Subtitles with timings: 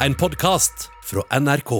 [0.00, 1.70] En podkast fra NRK.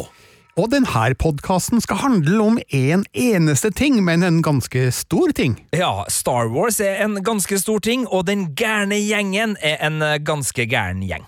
[0.55, 5.57] Og denne podkasten skal handle om en eneste ting, men en ganske stor ting.
[5.75, 10.67] Ja, Star Wars er en ganske stor ting, og Den gærne gjengen er en ganske
[10.71, 11.27] gæren gjeng.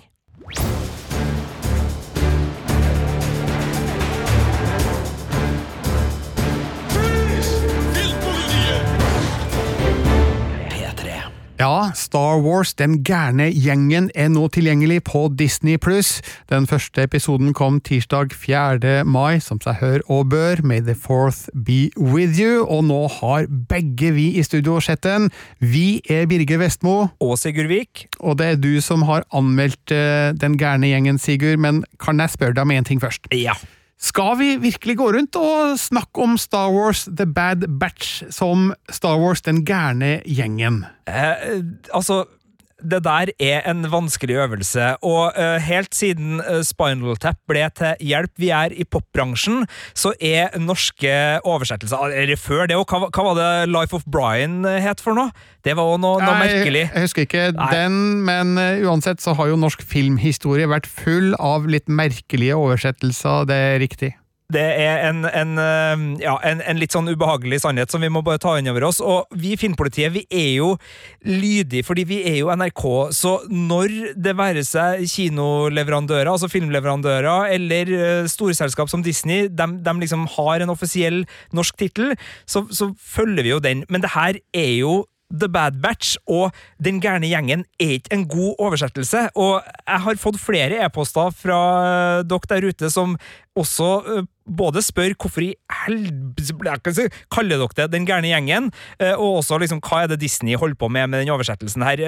[11.59, 16.19] Ja, Star Wars, den gærne gjengen, er nå tilgjengelig på Disney pluss.
[16.53, 19.07] Den første episoden kom tirsdag 4.
[19.09, 20.61] mai, som seg hør og bør.
[20.61, 22.67] May the fourth be with you.
[22.69, 25.31] Og nå har begge vi i studio sett den.
[25.65, 28.05] Vi er Birger Vestmo, Og Sigurd Vik.
[28.21, 31.57] og det er du som har anmeldt eh, Den gærne gjengen, Sigurd.
[31.59, 33.33] Men kan jeg spørre deg om én ting først?
[33.33, 33.57] Ja.
[33.97, 39.17] Skal vi virkelig gå rundt og snakke om Star Wars The Bad Batch som Star
[39.23, 40.85] Wars Den gærne gjengen?
[41.09, 41.65] Eh,
[41.95, 42.27] altså
[42.83, 47.97] det der er en vanskelig øvelse, og uh, helt siden uh, Spinal Tap ble til
[48.05, 49.65] hjelp vi er i popbransjen,
[49.97, 51.13] så er norske
[51.45, 55.17] oversettelser Eller før det òg, hva, hva var det Life of Brian eh, het for
[55.17, 55.33] noe?
[55.65, 56.85] Det var òg noe, noe merkelig.
[56.85, 57.71] Jeg, jeg husker ikke Nei.
[57.73, 63.49] den, men uh, uansett så har jo norsk filmhistorie vært full av litt merkelige oversettelser,
[63.49, 64.13] det er riktig.
[64.53, 68.23] Det er en, en, eh, ja, en, en litt sånn ubehagelig sannhet som vi må
[68.27, 69.01] bare ta inn over oss.
[69.03, 70.69] Og vi i Filmpolitiet vi er jo
[71.27, 72.85] lydige, fordi vi er jo NRK.
[73.17, 80.29] Så når det være seg kinoleverandører, altså filmleverandører, eller eh, storselskap som Disney, de, liksom
[80.37, 81.25] har en offisiell
[81.57, 82.15] norsk tittel,
[82.47, 83.83] så, så følger vi jo den.
[83.91, 88.29] Men det her er jo The Bad Batch og Den gærne gjengen er ikke en
[88.31, 93.17] god oversettelse, og jeg har fått flere e-poster fra eh, dere der ute som
[93.57, 99.41] også eh, både spør hvorfor i helvete kaller dere det Den gærne gjengen, eh, og
[99.41, 102.05] også liksom hva er det Disney holder på med med den oversettelsen her.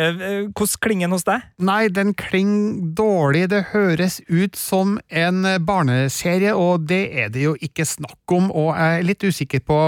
[0.52, 1.48] Hvordan klinger den hos deg?
[1.58, 3.48] Nei, den klinger dårlig.
[3.50, 8.74] Det høres ut som en barneserie, og det er det jo ikke snakk om, og
[8.76, 9.80] jeg er litt usikker på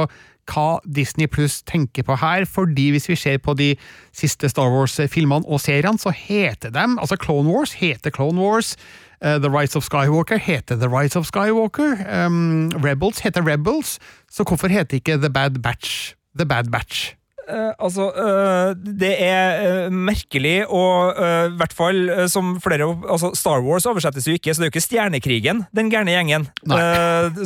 [0.50, 3.76] hva Disney Pluss tenker på her, fordi hvis vi ser på de
[4.12, 8.76] siste Star Wars-filmene og seriene, så heter de Altså Clone Wars heter Clone Wars.
[9.22, 11.96] eh, The Rise of Skywalker heter The Rise of Skywalker.
[12.26, 13.98] um, Rebels heter Rebels.
[14.30, 17.14] Så hvorfor heter ikke The Bad Batch The Bad Batch?
[17.50, 21.98] Eh, altså, uh, det er uh, merkelig, og i hvert fall
[22.30, 25.90] som flere altså Star Wars oversettes jo ikke, så det er jo ikke Stjernekrigen, den
[25.92, 26.46] gærne gjengen.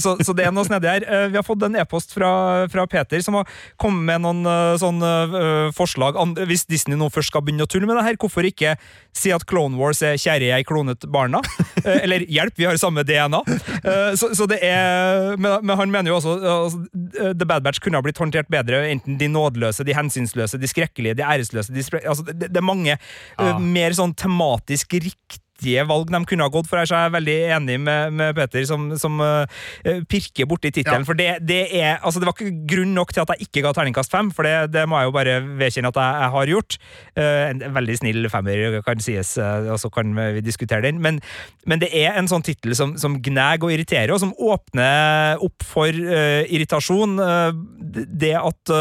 [0.01, 1.07] Så, så det er noe snedig her.
[1.33, 2.31] Vi har fått en e-post fra,
[2.73, 3.49] fra Peter, som har
[3.81, 6.19] kommet med noen sånne forslag.
[6.21, 8.75] An- Hvis Disney nå først skal begynne å tulle med det her, hvorfor ikke
[9.15, 11.43] si at Clone Wars er 'Kjære, jeg klonet barna'?
[11.85, 13.43] Eller 'Hjelp, vi har samme DNA'.
[14.21, 16.85] Så, så det er men, men han mener jo også altså,
[17.35, 21.17] The Bad Batch kunne ha blitt håndtert bedre, enten de nådeløse, de hensynsløse, de skrekkelige,
[21.19, 22.99] de æresløse de spre altså, det, det er mange Ja.
[23.55, 25.41] eh, mer sånn tematisk riktige
[25.89, 26.77] valg de kunne ha gått for.
[26.77, 29.47] Her, så er jeg veldig enig med, med Peter, som, som uh,
[30.11, 31.05] pirker borti tittelen.
[31.05, 31.09] Ja.
[31.09, 33.73] For det, det er Altså, det var ikke grunn nok til at jeg ikke ga
[33.79, 36.77] terningkast fem, for det, det må jeg jo bare vedkjenne at jeg, jeg har gjort.
[37.17, 40.99] Uh, en veldig snill femmer kan sies, uh, og så kan vi diskutere den.
[41.07, 41.23] Men,
[41.71, 45.65] men det er en sånn tittel som, som gnager og irriterer, og som åpner opp
[45.65, 47.17] for irritasjon.
[47.95, 48.75] Det at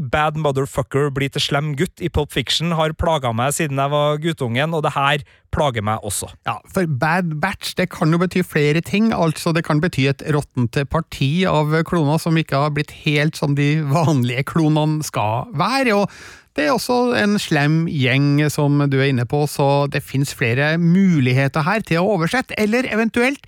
[0.00, 4.20] Bad Motherfucker blir til slem gutt i Pulp Fiction har plaga meg siden jeg var
[4.22, 5.24] guttungen, og det her
[5.54, 6.30] plager meg også.
[6.48, 9.12] Ja, for Bad Batch det kan jo bety flere ting.
[9.12, 13.56] altså Det kan bety et råttent parti av kloner som ikke har blitt helt som
[13.58, 15.94] de vanlige klonene skal være.
[15.94, 16.10] og
[16.56, 20.74] det er også en slem gjeng som du er inne på, så det fins flere
[20.82, 23.46] muligheter her til å oversette, eller eventuelt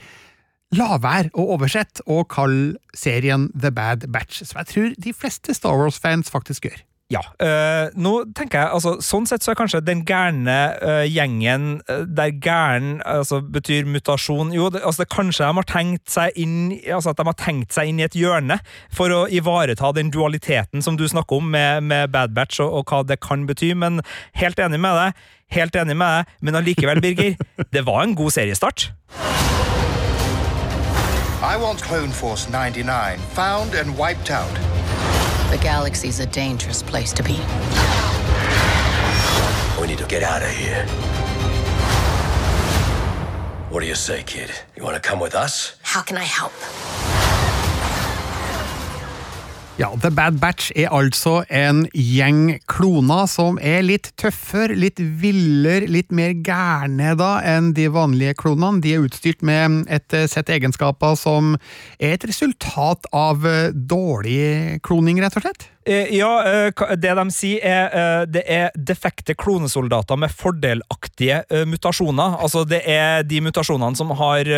[0.77, 5.55] la være å oversette og kalle serien The Bad Batch, som jeg tror de fleste
[5.57, 6.81] Star Wars-fans faktisk gjør.
[7.13, 7.21] Ja.
[7.47, 12.07] øh, nå tenker jeg, altså, Sånn sett så er kanskje den gærne øh, gjengen øh,
[12.09, 16.57] der gæren altså, betyr mutasjon Jo, det, altså, det, kanskje de har tenkt seg inn
[16.87, 18.57] altså at de har tenkt seg inn i et hjørne
[18.95, 22.89] for å ivareta den dualiteten som du snakker om med, med Bad Batch og, og
[22.89, 24.01] hva det kan bety, men
[24.39, 25.23] helt enig med deg.
[25.53, 27.37] Helt enig med deg, men allikevel, Birger,
[27.75, 28.89] det var en god seriestart.
[31.43, 34.55] I want Clone Force 99 found and wiped out.
[35.51, 37.33] The galaxy's a dangerous place to be.
[39.81, 40.87] We need to get out of here.
[43.71, 44.53] What do you say, kid?
[44.77, 45.75] You want to come with us?
[45.83, 46.53] How can I help?
[49.81, 55.89] Ja, The Bad Batch er altså en gjeng kloner som er litt tøffere, litt villere,
[55.89, 58.83] litt mer gærne da enn de vanlige klonene.
[58.85, 61.55] De er utstyrt med et eh, sett egenskaper som
[61.97, 65.72] er et resultat av eh, dårlig kloning, rett og slett.
[65.85, 72.37] Eh, ja, eh, det de sier er eh, det er defekte klonesoldater med fordelaktige mutasjoner.
[72.43, 74.49] Altså det er de mutasjonene som har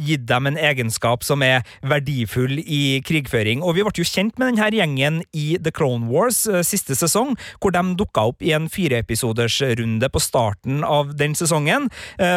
[0.00, 3.62] gitt dem en egenskap som er verdifull i krigføring.
[3.62, 7.74] Og vi ble jo kjent med denne gjengen i The Clone Wars siste sesong, hvor
[7.74, 11.88] de dukka opp i en fireepisodersrunde på starten av den sesongen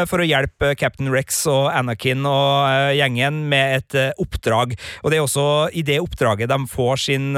[0.09, 4.75] for å hjelpe Captain Rex og Anakin og gjengen med et oppdrag.
[5.03, 7.31] Og det er også i det oppdraget de får sin,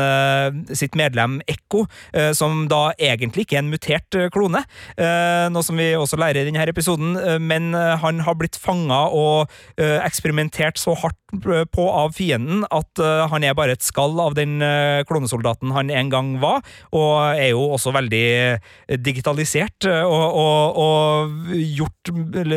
[0.76, 4.64] sitt medlem Ekko, eh, som da egentlig ikke er en mutert eh, klone,
[4.98, 8.58] eh, noe som vi også lærer i denne episoden, eh, men eh, han har blitt
[8.60, 13.76] fanga og eh, eksperimentert så hardt eh, på av fienden at eh, han er bare
[13.76, 16.64] et skall av den eh, klonesoldaten han en gang var,
[16.96, 22.14] og er jo også veldig eh, digitalisert eh, og, og, og gjort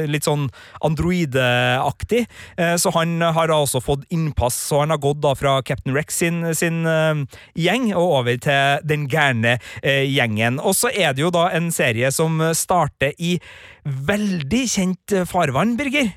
[0.08, 0.48] litt sånn
[0.84, 2.24] androideaktig.
[2.56, 5.94] Eh, Så han har da også fått innpass, så han har gått da fra Captain
[5.96, 7.24] Rex sin, sin eh,
[7.58, 10.60] gjeng og over til den gærne eh, gjengen.
[10.60, 13.36] Og så er det jo da en serie som starter i
[13.84, 16.12] veldig kjent farvann, Birger.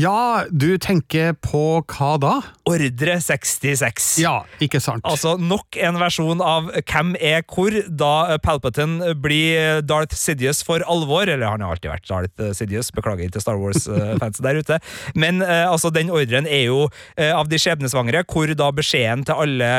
[0.00, 2.30] Ja, du tenker på hva da?
[2.64, 4.06] Ordre 66.
[4.22, 5.04] Ja, ikke sant.
[5.04, 11.28] Altså nok en versjon av Hvem er hvor, da Palpatine blir Darth Sidious for alvor.
[11.28, 14.80] Eller han har alltid vært Darth Sidious, beklager til Star Wars-fans der ute.
[15.12, 16.86] Men eh, altså, den ordren er jo
[17.18, 19.70] eh, av de skjebnesvangre, hvor da beskjeden til alle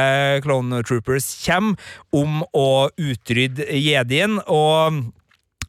[0.45, 2.69] Clone Troopers kommer om å
[3.01, 4.37] utrydde jedien.
[4.45, 5.01] og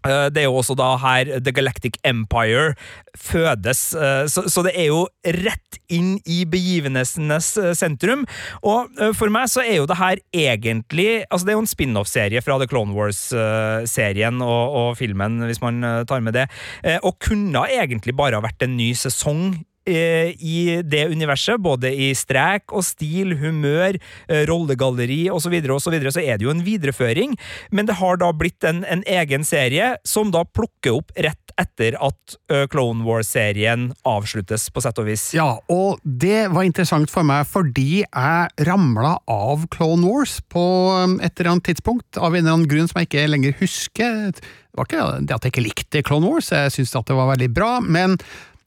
[0.05, 2.75] Det er jo også da her The Galactic Empire
[3.15, 8.25] fødes, eh, så, det er jo rett inn i begivenhetenes eh, sentrum.
[8.67, 11.71] Og eh, for meg så er jo det her egentlig Altså, det er jo en
[11.71, 16.49] spin-off-serie fra The Clone Wars-serien og, og filmen, hvis man eh, tar med det,
[16.83, 21.91] eh, og kunne egentlig bare ha vært en ny sesong eh, i det universet, både
[21.93, 23.99] i strek og stil, humør,
[24.29, 27.37] eh, rollegalleri osv., så, og så, videre, så er det jo en videreføring,
[27.71, 31.95] men det har da blitt en, en egen serie som da plukker opp rett etter
[32.03, 35.29] at eh, Clone Wars-serien avsluttes, på sett og vis.
[35.37, 40.65] Ja, og det var interessant for meg fordi jeg ramla av Clone Wars på
[41.05, 44.33] um, et eller annet tidspunkt, av en eller annen grunn som jeg ikke lenger husker.
[44.35, 47.31] Det var ikke det at jeg ikke likte Clone Wars, jeg syntes at det var
[47.35, 48.19] veldig bra, men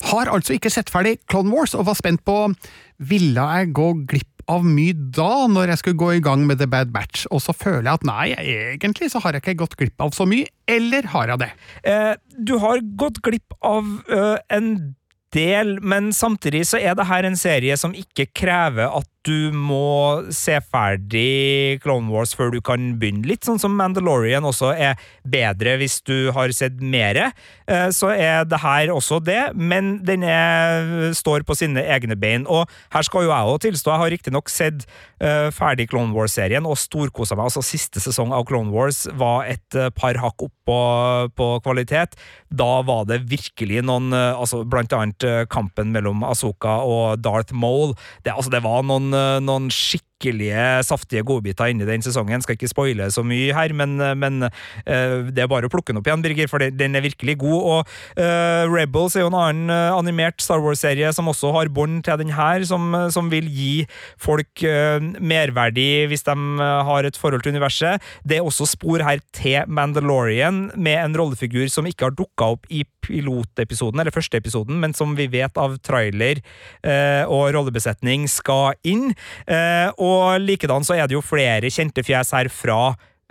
[0.06, 2.40] har altså ikke sett ferdig Clone Wars, og var spent på
[2.98, 6.70] ville jeg gå glipp av mye da, når jeg skulle gå i gang med The
[6.72, 8.28] Bad Batch, og så føler jeg at nei,
[8.78, 11.50] egentlig så har jeg ikke gått glipp av så mye, eller har jeg det?
[11.84, 14.72] Eh, du har gått glipp av ø, en
[15.36, 20.24] del, men samtidig så er det her en serie som ikke krever at du må
[20.34, 23.28] se ferdig Clone Wars før du kan begynne.
[23.28, 24.96] Litt sånn som Mandalorian også er
[25.28, 27.32] bedre hvis du har sett mere.
[27.68, 32.48] Eh, Så er det her også det, men den er, står på sine egne bein.
[32.48, 34.88] Og her skal jo jeg òg tilstå, jeg har riktignok sett
[35.20, 37.50] eh, ferdig Clone Wars-serien og storkosa meg.
[37.50, 40.80] Altså Siste sesong av Clone Wars var et eh, par hakk opp på,
[41.36, 42.16] på kvalitet.
[42.48, 47.94] Da var det virkelig noen altså Blant annet kampen mellom Asoka og Darth Maul.
[48.24, 49.72] Det, altså, det var noen, eh, noen
[50.18, 52.42] skikkelige saftige godbiter inni den sesongen.
[52.42, 56.02] Skal ikke spoile så mye her, men, men eh, det er bare å plukke den
[56.02, 57.62] opp igjen, Birger, for den, er virkelig god.
[57.68, 62.04] Og uh, Rebels er jo en annen eh, animert Star Wars-serie som også har bånd
[62.06, 63.86] til den her, som, som vil gi
[64.18, 66.36] folk uh, merverdi hvis de
[66.88, 68.04] har et forhold til universet.
[68.28, 72.70] Det er også spor her til Mandalorian, med en rollefigur som ikke har dukka opp
[72.74, 76.42] i pilotepisoden, eller første episoden, men som vi vet av trailer
[76.84, 79.12] eh, og rollebesetning skal inn.
[79.48, 82.82] Eh, og likedan så er det jo flere kjente fjes her fra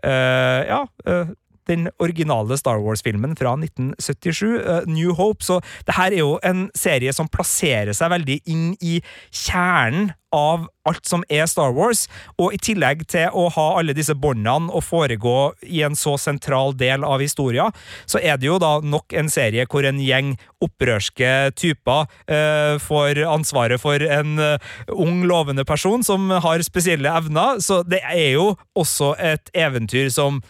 [0.05, 1.35] eh, ja, eh,
[1.71, 5.45] den originale Star Wars-filmen fra 1977, eh, New Hope.
[5.45, 10.67] Så det her er jo en serie som plasserer seg veldig inn i kjernen av
[10.87, 12.05] alt som er Star Wars,
[12.39, 16.75] og i tillegg til å ha alle disse båndene og foregå i en så sentral
[16.79, 17.71] del av historia,
[18.07, 23.23] så er det jo da nok en serie hvor en gjeng opprørske typer eh, får
[23.31, 28.53] ansvaret for en eh, ung, lovende person som har spesielle evner, så det er jo
[28.77, 30.43] også et eventyr som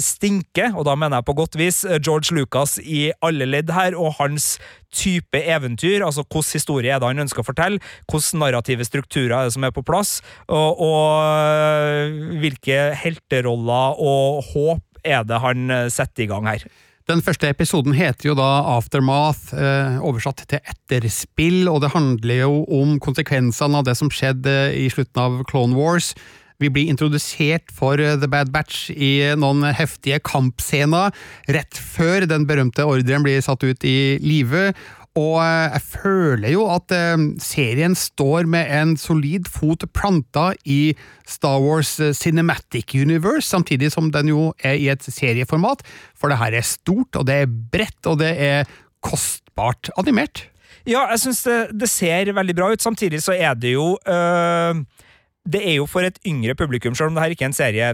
[0.00, 3.96] stinker, og da mener jeg på godt vis, eh, George Lucas i alle ledd her,
[3.98, 4.58] og hans
[4.90, 9.48] type eventyr, altså hvilken historie er det han ønsker å fortelle, hvilke narrative strukturer er
[9.48, 15.70] det som er på plass, og, og eh, hvilke helteroller og håp er det han
[15.70, 16.64] eh, setter i gang her.
[17.10, 22.60] Den første episoden heter jo da Aftermath, eh, oversatt til etterspill, og det handler jo
[22.70, 26.12] om konsekvensene av det som skjedde i slutten av Clone Wars.
[26.60, 31.14] Vi blir introdusert for eh, The Bad Batch i noen heftige kampscener
[31.48, 34.70] rett før den berømte ordren blir satt ut i live,
[35.18, 40.94] Og eh, jeg føler jo at eh, serien står med en solid fot planta i
[41.26, 45.82] Star Wars eh, Cinematic Universe, samtidig som den jo er i et serieformat,
[46.14, 48.70] for det her er stort, og det er bredt, og det er
[49.02, 50.46] kostbart animert.
[50.86, 52.82] Ja, jeg syns det, det ser veldig bra ut.
[52.82, 54.80] Samtidig så er det jo øh,
[55.50, 57.90] det er jo for et yngre publikum, selv om det her ikke er en serie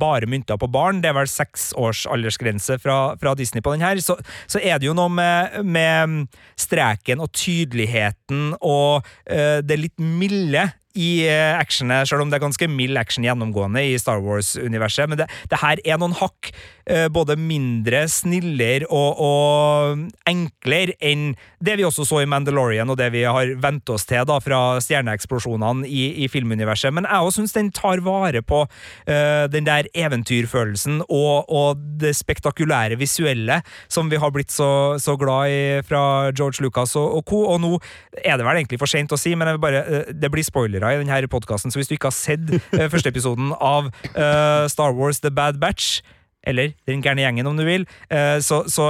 [0.00, 3.84] bare mynta på barn, det er vel seks års aldersgrense fra, fra Disney på den
[3.84, 4.16] her, så,
[4.50, 6.28] så, er det jo noe med, med
[6.60, 10.68] streken og tydeligheten og uh, det litt milde
[10.98, 15.08] i eh, actionet, selv om det er ganske mild action gjennomgående i Star Wars-universet.
[15.10, 16.50] Men det, det, her er noen hakk
[16.86, 21.32] eh, både mindre, snillere og, og, enklere enn
[21.62, 24.60] det vi også så i Mandalorian, og det vi har vent oss til da fra
[24.82, 26.92] stjerneeksplosjonene i, i filmuniverset.
[26.94, 32.14] Men jeg òg syns den tar vare på uh, den der eventyrfølelsen og, og, det
[32.18, 33.60] spektakulære visuelle
[33.92, 37.42] som vi har blitt så, så glad i fra George Lucas og, og co.
[37.54, 37.72] Og nå
[38.18, 41.02] er det vel egentlig for seint å si, men bare, uh, det blir spoiler spoilere
[41.02, 44.92] i denne podkasten, så hvis du ikke har sett uh, første episoden av uh, Star
[44.94, 46.02] Wars The Bad Batch,
[46.42, 48.88] eller Den gærne gjengen, om du vil, uh, så, så,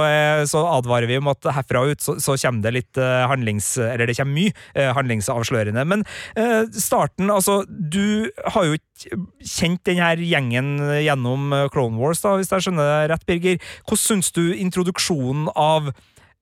[0.49, 3.75] så, advarer vi om at herfra ut så, så kommer det litt handlings...
[3.77, 5.83] Eller det kommer mye handlingsavslørende.
[5.85, 6.01] Men
[6.73, 12.65] starten, altså Du har jo ikke kjent denne gjengen gjennom Clone Wars, da, hvis jeg
[12.65, 13.61] skjønner det rett, Birger.
[13.85, 15.93] Hvordan syns du introduksjonen av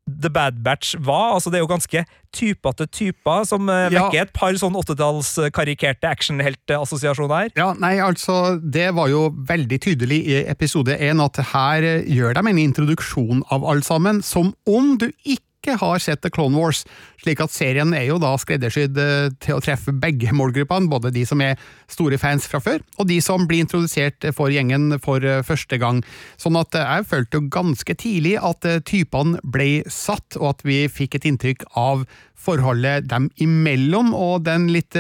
[0.10, 1.36] The Bad Batch var.
[1.36, 2.04] Altså, det er jo ganske
[2.36, 3.90] typete typer som ja.
[3.92, 7.52] vekker et par sånn åttetallskarikerte actionheltassosiasjoner.
[7.60, 12.46] Ja, nei, altså, det var jo veldig tydelig i episode én at her gjør de
[12.52, 16.82] en introduksjon av alle sammen, som om du ikke ikke har sett The Clone Wars,
[17.22, 21.22] slik at serien er jo da skreddersydd eh, til å treffe begge målgruppene, både de
[21.30, 21.60] som er
[21.92, 26.02] store fans fra før, og de som blir introdusert for gjengen for eh, første gang.
[26.42, 30.82] Sånn at eh, jeg følte jo ganske tidlig at typene ble satt, og at vi
[30.90, 32.08] fikk et inntrykk av
[32.42, 34.98] forholdet dem imellom, og den litt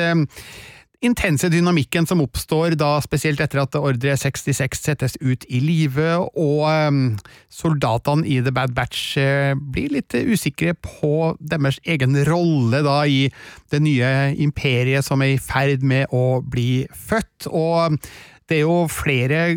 [1.01, 6.65] intense dynamikken som oppstår da spesielt etter at ordre 66 settes ut i live, og
[6.69, 7.01] um,
[7.51, 13.23] soldatene i The Bad Batch uh, blir litt usikre på deres egen rolle da i
[13.73, 17.49] det nye imperiet som er i ferd med å bli født.
[17.49, 17.97] og
[18.51, 19.53] det er jo flere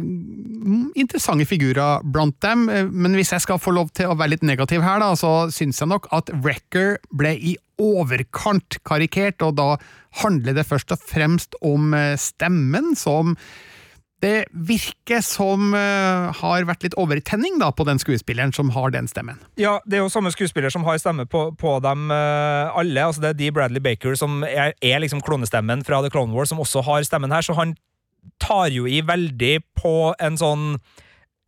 [0.95, 4.85] interessante figurer blant dem, men hvis jeg skal få lov til å være litt negativ
[4.87, 9.69] her, da, så syns jeg nok at Wrecker ble i overkant karikert, og da
[10.23, 13.35] handler det først og fremst om eh, stemmen, som
[14.25, 19.09] det virker som uh, har vært litt overtenning da, på den skuespilleren som har den
[19.11, 19.41] stemmen.
[19.61, 23.05] Ja, det er jo samme skuespiller som har stemme på, på dem uh, alle.
[23.05, 26.55] altså Det er Dee Bradley Baker som er, er liksom klonestemmen fra The Clone Wars,
[26.55, 27.45] som også har stemmen her.
[27.45, 27.77] Så han
[28.41, 30.79] tar jo i veldig på en sånn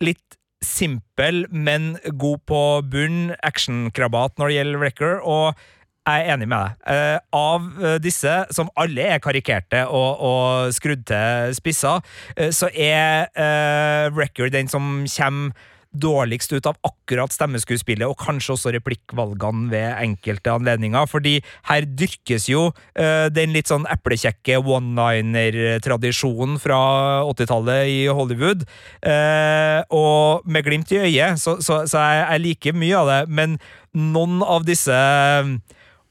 [0.05, 5.19] litt simpel, men god på bunn actionkrabat når det gjelder Wrecker.
[5.23, 5.67] og
[6.07, 6.83] jeg er enig med deg.
[6.87, 12.05] Uh, av uh, disse, som alle er karikerte og, og skrudd til spisser,
[12.39, 18.53] uh, så er uh, Record den som kommer dårligst ut av akkurat stemmeskuespillet, og kanskje
[18.53, 21.39] også replikkvalgene ved enkelte anledninger, fordi
[21.71, 22.67] her dyrkes jo
[23.33, 26.81] den litt sånn eplekjekke one-liner-tradisjonen fra
[27.31, 28.67] 80-tallet i Hollywood,
[29.89, 33.57] og med glimt i øyet, så, så, så jeg, jeg liker mye av det, men
[33.97, 35.01] noen av disse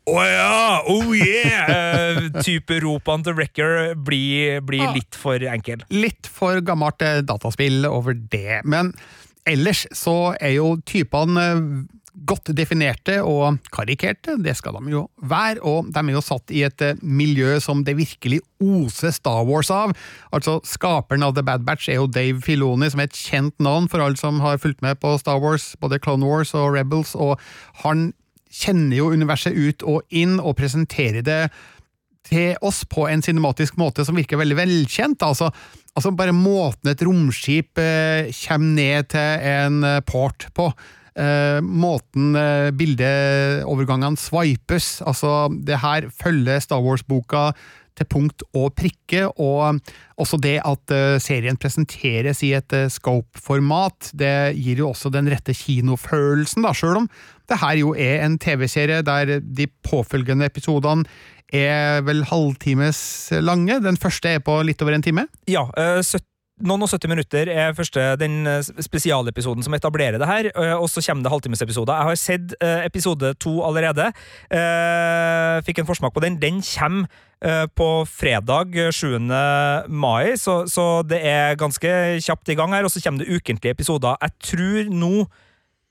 [0.06, 0.82] å oh ja!
[0.86, 2.30] Oh yeah!
[2.46, 5.82] type ropene til Wrecker blir, blir, litt for enkel.
[5.90, 8.62] Litt for gammelt eh, dataspill over det.
[8.70, 8.94] Men
[9.50, 11.64] ellers så er jo typene eh,
[12.16, 16.62] godt definerte og karikerte, det skal de jo være, og de er jo satt i
[16.64, 19.92] et miljø som det virkelig oser Star Wars av.
[20.32, 23.90] Altså, Skaperen av The Bad Batch er jo Dave Filoni, som er et kjent navn
[23.92, 27.36] for alle som har fulgt med på Star Wars, både Clone Wars og Rebels, og
[27.84, 28.14] han
[28.56, 31.42] kjenner jo universet ut og inn, og presenterer det
[32.26, 35.26] til oss på en cinematisk måte som virker veldig velkjent.
[35.26, 35.52] Altså,
[35.94, 40.72] altså bare måten et romskip eh, kommer ned til en eh, port på.
[41.16, 45.00] Eh, måten eh, bildeovergangene swipes.
[45.06, 47.52] Altså, det her følger Star Wars-boka
[47.96, 49.80] til punkt og prikke, og
[50.22, 55.30] også det at uh, serien presenteres i et uh, scope-format, det gir jo også den
[55.32, 57.10] rette kinofølelsen, da, sjøl om
[57.50, 61.06] det her jo er en TV-serie der de påfølgende episodene
[61.54, 63.00] er vel halvtimes
[63.46, 63.78] lange.
[63.84, 65.28] Den første er på litt over en time?
[65.50, 66.02] Ja, uh,
[66.64, 68.48] noen og 70 minutter er første, den
[68.80, 71.94] spesialepisoden som etablerer det her, og så kommer det halvtimesepisoder.
[71.94, 74.08] Jeg har sett episode to allerede.
[75.68, 76.40] Fikk en forsmak på den.
[76.40, 77.12] Den kommer
[77.46, 79.20] Eh, på fredag 7.
[79.88, 81.90] mai, så, så, det er ganske
[82.24, 82.88] kjapt i gang her.
[82.88, 84.16] Og så kommer det ukentlige episoder.
[84.22, 85.26] Jeg tror nå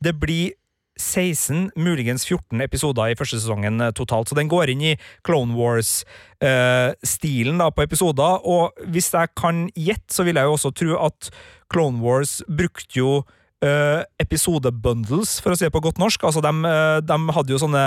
[0.04, 0.56] det blir
[1.00, 4.94] 16, muligens 14 episoder i første sesongen eh, totalt, så den går inn i
[5.26, 10.74] Clone Wars-stilen da på episoder, og hvis jeg kan gjette, så vil jeg jo også
[10.76, 11.32] tro at
[11.72, 13.24] Clone Wars brukte jo
[13.64, 16.26] uh, episodebundles, for å si det på godt norsk.
[16.28, 17.84] Altså, de, uh, de hadde jo sånne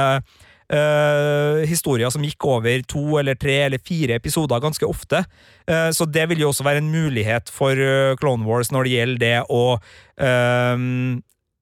[0.74, 5.24] uh, historier som gikk over to eller tre eller fire episoder ganske ofte.
[5.70, 8.98] Uh, så det vil jo også være en mulighet for uh, Clone Wars når det
[8.98, 9.64] gjelder det å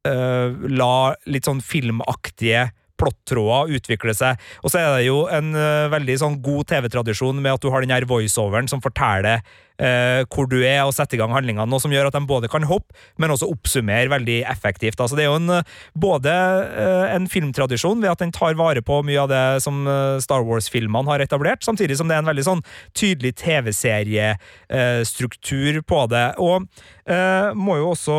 [0.05, 4.39] la litt sånn filmaktige plottråder utvikle seg.
[4.63, 7.81] Og så er det jo en uh, veldig sånn god TV-tradisjon med at du har
[7.83, 9.37] den her voiceoveren som forteller
[9.81, 12.51] uh, hvor du er, og setter i gang handlingene, noe som gjør at de både
[12.51, 14.99] kan hoppe, men også oppsummere veldig effektivt.
[14.99, 15.51] Altså, det er jo en,
[15.99, 19.75] både uh, en filmtradisjon ved at den tar vare på mye av det som
[20.23, 26.27] Star Wars-filmene har etablert, samtidig som det er en veldig sånn tydelig TV-seriestruktur på det.
[26.41, 26.55] Og
[27.55, 28.17] må jo også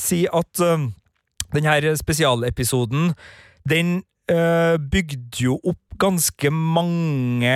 [0.00, 0.60] si at
[1.54, 3.12] denne spesialepisoden,
[3.68, 7.54] den øh, bygde jo opp ganske mange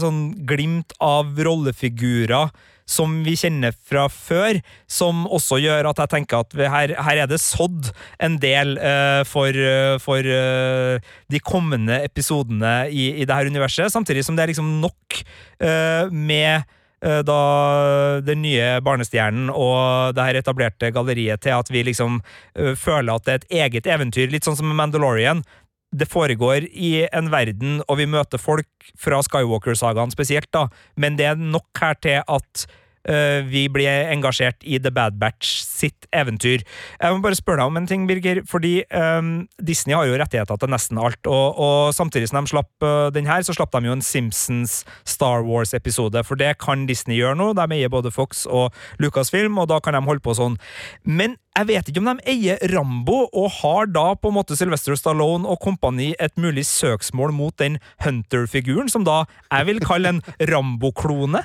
[0.00, 2.50] sånn glimt av rollefigurer
[2.88, 7.28] som vi kjenner fra før, som også gjør at jeg tenker at her, her er
[7.28, 7.90] det sådd
[8.24, 10.96] en del uh, for, uh, for uh,
[11.28, 14.96] de kommende episodene i, i dette universet, samtidig som det er liksom nok
[16.12, 16.64] med
[17.00, 17.38] da
[18.24, 22.20] den nye barnestjernen og det her etablerte galleriet til at vi liksom
[22.58, 25.44] eh, føler at det er et eget eventyr, litt sånn som Mandalorian.
[25.94, 30.66] Det foregår i en verden, og vi møter folk fra Skywalker-sagaen spesielt, da,
[31.00, 32.66] men det er nok her til at
[33.48, 36.64] vi blir engasjert i The Bad Batch sitt eventyr.
[37.00, 38.42] Jeg må bare spørre deg om en ting, Birger.
[38.48, 41.20] fordi um, Disney har jo rettigheter til nesten alt.
[41.26, 44.84] Og, og samtidig som de slapp uh, den her, så slapp de jo en Simpsons
[45.04, 46.24] Star Wars-episode.
[46.24, 47.52] For det kan Disney gjøre nå.
[47.58, 50.58] De eier både Fox og Lucasfilm, og da kan de holde på sånn.
[51.04, 54.94] Men jeg vet ikke om de eier Rambo, og har da på en måte Sylvester
[54.98, 60.22] Stallone og kompani et mulig søksmål mot den Hunter-figuren, som da jeg vil kalle en
[60.52, 61.42] Rambo-klone?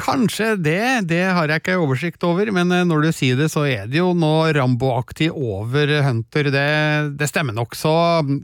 [0.00, 3.62] Kanskje det, det har jeg ikke oversikt over, men eh, når du sier det, så
[3.70, 6.70] er det jo noe Rambo-aktig over Hunter, det,
[7.20, 7.76] det, stemmer nok.
[7.78, 7.92] Så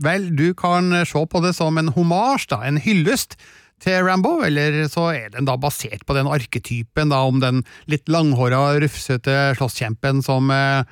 [0.05, 3.35] vel, du kan se på det som en homasj, da, en hyllest
[3.83, 8.07] til Rambo, eller så er den da basert på den arketypen da, om den litt
[8.13, 10.85] langhåra, rufsete slåsskjempen som eh,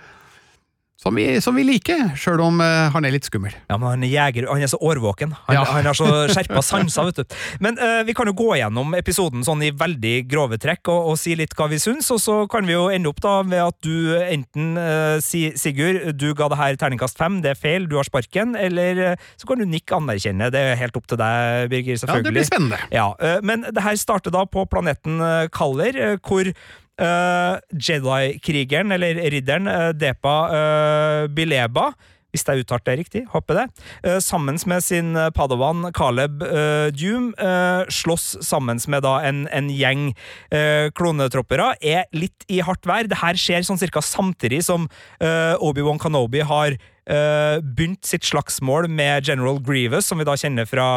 [0.99, 3.53] som vi, som vi, liker, sjøl om uh, han er litt skummel.
[3.69, 5.31] Ja, men Han er jeger, han er så årvåken.
[5.47, 5.61] Han, ja.
[5.71, 7.07] han har så skjerpa sanser.
[7.07, 7.37] vet du.
[7.63, 11.21] Men uh, vi kan jo gå gjennom episoden sånn i veldig grove trekk og, og
[11.23, 12.11] si litt hva vi syns.
[12.11, 16.19] Og så kan vi jo ende opp da med at du enten uh, si, Sigurd,
[16.19, 18.59] du ga det her terningkast fem, det er feil, du har sparken.
[18.59, 20.51] Eller så kan du nikke anerkjenne.
[20.51, 22.03] Det er helt opp til deg, Birger.
[22.03, 22.27] selvfølgelig.
[22.27, 22.83] Ja, det blir spennende.
[22.91, 25.23] Ja, Men det her starter da på planeten
[25.55, 26.51] Kaller, hvor
[26.99, 31.93] Uh, Jedi-krigeren, eller ridderen, uh, Depa uh, Bileba
[32.29, 33.63] hvis det er uttalt det riktig, håper det.
[34.05, 39.71] Uh, sammen med sin padawan Caleb uh, Dume, uh, slåss sammen med da en, en
[39.73, 40.11] gjeng
[40.53, 41.71] uh, klonetroppere.
[41.81, 43.09] Er litt i hardt vær.
[43.09, 44.87] Det her skjer sånn cirka samtidig som
[45.19, 46.77] Obi-Wan Kanobi har
[47.09, 50.89] uh, begynte sitt slagsmål med General Grievous, som vi da kjenner fra,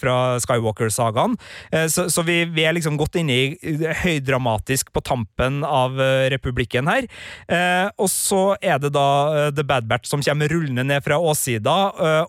[0.00, 1.36] fra Skywalker-sagaen.
[1.74, 6.28] Uh, så, så vi, vi, er liksom godt inne i høydramatisk på tampen av uh,
[6.32, 7.06] republikken her.
[8.00, 11.76] og så er det da The Bad Batch som kommer rullende ned fra åssida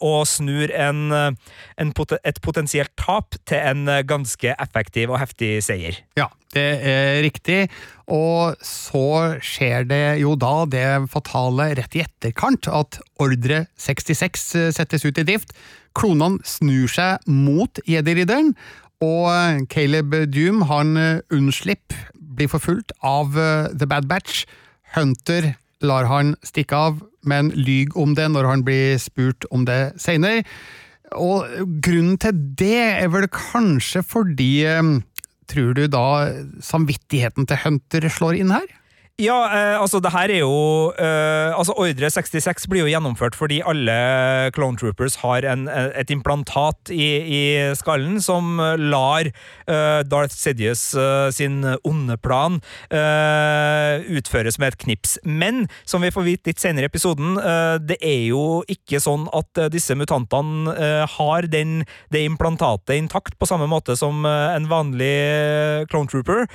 [0.04, 6.02] og snur en, en pot et potensielt tap til en ganske effektiv og heftig seier.
[6.20, 7.60] Ja, det er riktig.
[8.12, 15.08] Og så skjer det jo da det fatale rett i etterkant at ordre 66 settes
[15.08, 15.56] ut i drift.
[15.98, 18.54] Klonene snur seg mot jedi-ridderen,
[19.02, 20.94] og Caleb Doom han
[21.34, 22.12] unnslipper,
[22.42, 24.46] blir forfulgt av eh, The Bad Batch.
[24.96, 29.94] Hunter lar han stikke av, men lyg om det når han blir spurt om det
[30.02, 30.46] seinere.
[31.12, 31.44] Og
[31.84, 34.94] grunnen til det er vel kanskje fordi eh,
[35.52, 36.06] tror du da
[36.64, 38.68] samvittigheten til Hunter slår inn her?
[39.22, 43.60] Ja, eh, altså det her er jo eh, Altså Ordre 66 blir jo gjennomført fordi
[43.68, 43.94] alle
[44.56, 47.42] Clone Troopers har en, et implantat i, i,
[47.78, 52.58] skallen som lar eh, Darth Sidious eh, sin onde plan
[52.90, 55.18] eh, utføres med et knips.
[55.24, 59.28] Men som vi får vite litt senere i episoden, eh, det er jo ikke sånn
[59.38, 60.74] at disse mutantene
[61.18, 65.14] har den, det implantatet intakt på samme måte som en vanlig
[65.92, 66.48] Clone Trooper.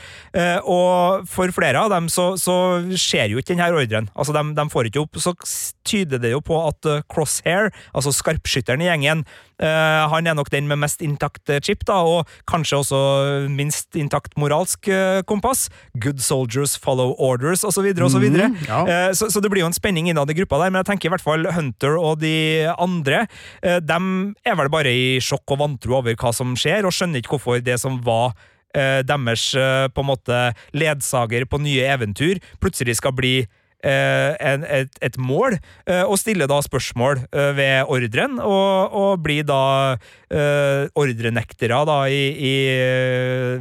[0.64, 2.55] og for flere av dem så, så
[2.98, 4.08] skjer jo ikke denne ordren.
[4.16, 5.18] Altså, de, de får ikke opp.
[5.22, 5.32] Så
[5.86, 9.22] tyder det jo på at eh, Crosshair, altså skarpskytteren i gjengen,
[9.62, 13.00] eh, han er nok den med mest intakt eh, chip, da, og kanskje også
[13.52, 15.66] minst intakt moralsk eh, kompass.
[16.02, 18.26] Good soldiers follow orders, osv., osv.
[18.26, 18.80] Mm, ja.
[18.86, 21.08] Eh, Så, så det blir jo en spenning innad i gruppa der, men jeg tenker
[21.10, 23.22] i hvert fall Hunter og de andre
[23.62, 23.98] eh, De
[24.46, 27.62] er vel bare i sjokk og vantro over hva som skjer, og skjønner ikke hvorfor
[27.64, 28.34] det som var
[29.06, 30.40] deres eh, på en måte
[30.76, 33.48] ledsager på nye eventyr, plutselig skal bli eh,
[33.86, 39.46] en, et, et mål, eh, og stiller da spørsmål eh, ved ordren, og, og blir
[39.46, 39.96] da
[40.30, 42.54] eh, ordrenektere da, i, i,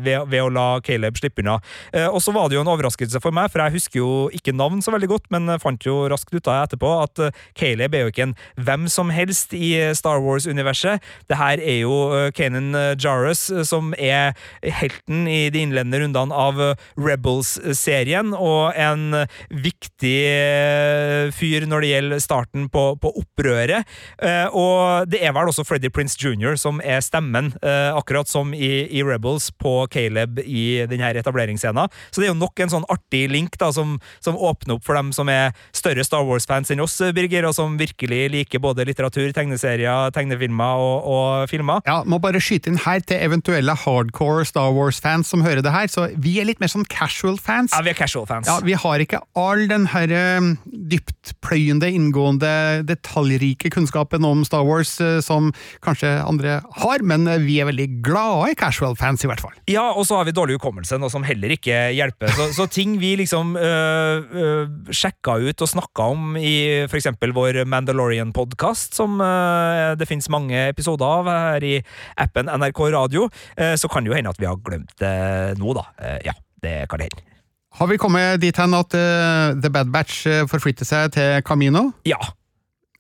[0.02, 1.60] ved, ved å la Caleb slippe unna.
[1.94, 4.56] Eh, og så var det jo en overraskelse for meg, for jeg husker jo ikke
[4.56, 8.06] navn så veldig godt, men fant jo raskt ut av etterpå at eh, Caleb er
[8.06, 11.04] jo ikke en hvem som helst i eh, Star Wars-universet.
[11.30, 14.34] Det her er jo eh, Kanan Jarrus, eh, som er
[14.64, 21.84] helten i de innledende rundene av eh, Rebels-serien, og en eh, viktig eh, fyr når
[21.86, 23.86] det gjelder starten på, på opprøret.
[24.22, 26.56] Eh, Og det er vel også Freddy Prince Jr.
[26.60, 31.90] som er stemmen, eh, akkurat som i, i Rebels, på Caleb i denne etableringsscenen.
[32.12, 34.98] Så det er jo nok en sånn artig link da, som, som åpner opp for
[34.98, 39.30] dem som er større Star Wars-fans enn oss, Birger, og som virkelig liker både litteratur,
[39.36, 41.82] tegneserier, tegnefilmer og, og filmer.
[41.88, 45.90] Ja, må bare skyte inn her til eventuelle hardcore Star Wars-fans som hører det her,
[45.92, 47.74] så vi er litt mer sånn casual fans.
[47.76, 48.48] Ja, vi er casual fans.
[48.50, 50.50] Ja, Vi har ikke all den her eh,
[50.92, 52.52] dyptpløyende, inngående,
[52.88, 55.52] detaljrike kunnskapen om Star Wars eh, som
[55.86, 59.56] kanskje andre har, men eh, vi er veldig glade i casual fans, i hvert fall.
[59.72, 62.34] Ja, og så har vi dårlig hukommelse, noe som heller ikke hjelper.
[62.36, 66.56] Så, så ting vi liksom øh, øh, sjekka ut og snakka om i
[66.86, 71.76] eksempel vår Mandalorian-podkast, som øh, det finnes mange episoder av her i
[72.22, 75.16] appen NRK Radio, så kan det jo hende at vi har glemt det
[75.60, 75.88] nå, da.
[76.26, 77.35] Ja, det kan det hende.
[77.76, 81.90] Har vi kommet dit hen at uh, The Bad Batch eh, forflytter seg til Camino?
[82.08, 82.22] Ja.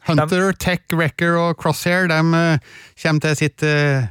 [0.05, 4.09] Hunter, Tech, Wrecker og Crosshair de uh, kommer til sitt eh,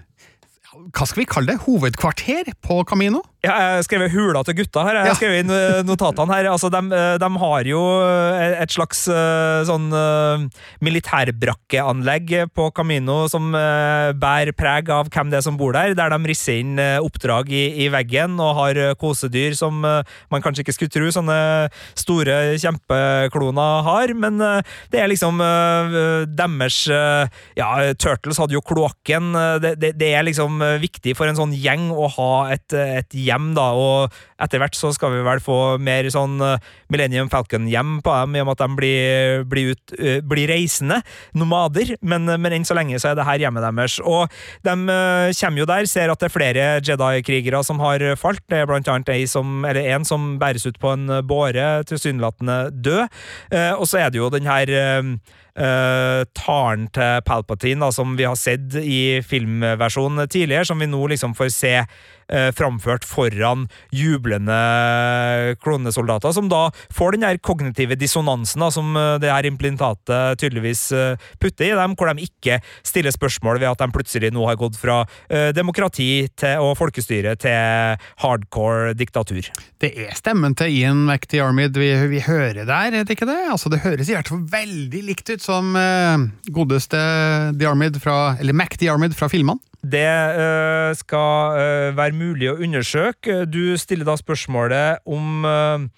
[0.97, 1.61] Hva skal vi kalle det?
[1.67, 3.21] Hovedkvarter på Camino?
[3.45, 4.97] Jeg har skrevet hula til gutta her.
[4.97, 5.15] Jeg har Ja.
[5.19, 6.47] skrevet inn eh, notatene her.
[6.49, 9.93] Altså, de, eh, de har jo eh, et slags sånn
[10.81, 16.19] militærbrakkeanlegg på Camino som bærer preg av hvem det er som bor der, der de
[16.29, 21.11] risser inn oppdrag i, i veggen og har kosedyr som man kanskje ikke skulle tro
[21.15, 21.39] sånne
[21.99, 25.39] store kjempekloner har, men det er liksom
[26.35, 26.81] deres
[27.59, 29.33] Ja, Turtles hadde jo kloakken.
[29.63, 33.17] Det, det, det er liksom viktig for en sånn gjeng å ha et, et et
[33.35, 38.01] hjem, da, og etter hvert så skal vi vel få mer sånn eh, Millennium Falcon-hjem
[38.05, 41.01] på dem, i og med at de blir, blir, ut, eh, blir reisende
[41.39, 44.01] nomader, men, men enn så lenge så er det her hjemmet deres.
[44.03, 44.27] Og
[44.67, 48.43] de eh, kommer jo der, ser at det er flere Jedi-krigere som har falt.
[48.51, 52.59] Det er blant annet ei som, eller en som bæres ut på en båre, tilsynelatende
[52.75, 53.23] død.
[53.55, 54.71] Eh, og så er det jo den her
[55.55, 60.89] Uh, eh, taren til Palpatine, da, som vi har sett i filmversjonen tidligere, som vi
[60.91, 63.69] nå liksom får se uh, framført foran
[64.35, 70.39] jublende klonesoldater, som da får den her kognitive dissonansen da, som eh, det her implantatet
[70.41, 74.45] tydeligvis eh, putter i dem, hvor de ikke stiller spørsmål ved at de plutselig nå
[74.47, 79.51] har gått fra eh, demokrati til, og folkestyre til hardcore diktatur.
[79.81, 83.41] Det er stemmen til Ian McDiarmid vi, vi hører der, er det ikke det?
[83.51, 85.75] Altså, det høres i hvert fall veldig likt ut som
[86.55, 86.99] godeste
[87.59, 89.61] Diarmid fra, eller McDiarmid fra filmene.
[89.85, 90.01] Det
[90.41, 93.45] øh, skal øh, være mulig å undersøke.
[93.45, 95.89] Du stiller da spørsmålet om øh,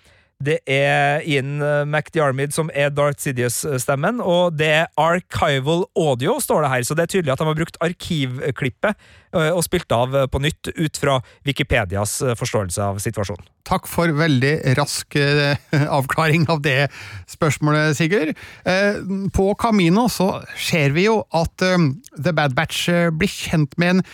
[0.44, 6.62] det er Ian øh, McDiarmid som er Darth Sidious-stemmen, og det er archival audio, står
[6.62, 8.94] det her, så det er tydelig at de har brukt arkivklippet
[9.32, 13.48] øh, og spilt av øh, på nytt ut fra Wikipedias forståelse av situasjonen.
[13.66, 15.56] Takk for veldig rask eh,
[15.98, 16.86] avklaring av det
[17.30, 18.36] spørsmålet, Sigurd.
[18.68, 19.02] Eh,
[19.34, 23.96] på Camino så ser vi jo at eh, The Bad Batch eh, blir kjent med
[23.96, 24.06] en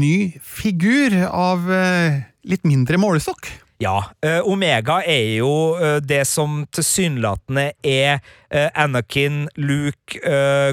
[0.00, 3.52] ny figur av eh, litt mindre målestokk.
[3.78, 8.18] Ja, eh, Omega er jo eh, det som tilsynelatende er
[8.50, 10.18] eh, Anakin, Luke,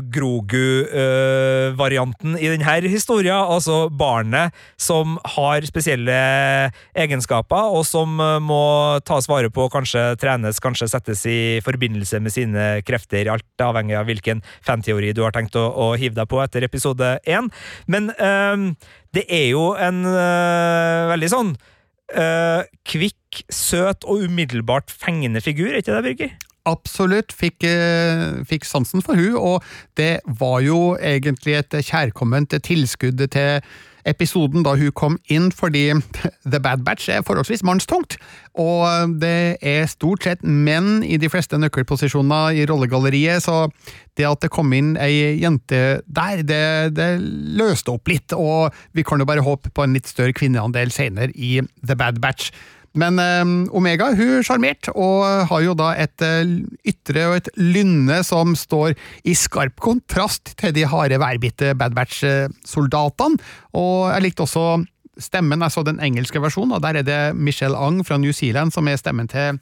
[0.10, 3.38] Grogu-varianten i denne historien.
[3.38, 4.50] Altså barnet
[4.82, 6.18] som har spesielle
[6.98, 12.82] egenskaper, og som må tas vare på, kanskje trenes, kanskje settes i forbindelse med sine
[12.88, 16.64] krefter, alt avhengig av hvilken fanteori du har tenkt å, å hive deg på etter
[16.66, 17.54] episode én.
[17.86, 18.58] Men eh,
[19.16, 21.54] det er jo en uh, veldig sånn
[22.14, 26.36] eh, kvikk, søt og umiddelbart fengende figur, er ikke det, Birger?
[26.66, 29.64] Absolutt fikk, eh, fikk sansen for hun, og
[29.98, 33.62] det var jo egentlig et kjærkomment tilskudd til
[34.06, 35.90] episoden da hun kom inn, fordi
[36.52, 38.18] The Bad Batch er forholdsvis mannstungt.
[38.56, 43.66] Og det er stort sett menn i de fleste nøkkelposisjoner i rollegalleriet, så
[44.16, 47.10] det at det kom inn ei jente der, det, det
[47.60, 51.36] løste opp litt, og vi kan jo bare håpe på en litt større kvinneandel senere
[51.36, 52.54] i The Bad Batch.
[52.96, 53.44] Men eh,
[53.76, 56.56] Omega hun sjarmert, og har jo da et eh,
[56.88, 58.96] ytre og et lynne som står
[59.28, 63.40] i skarp kontrast til de harde, værbitte Bad Batch-soldatene.
[63.76, 64.68] Og jeg likte også
[65.22, 68.88] stemmen, altså den engelske versjonen, og der er det Michelle Ang fra New Zealand som
[68.88, 69.60] er stemmen til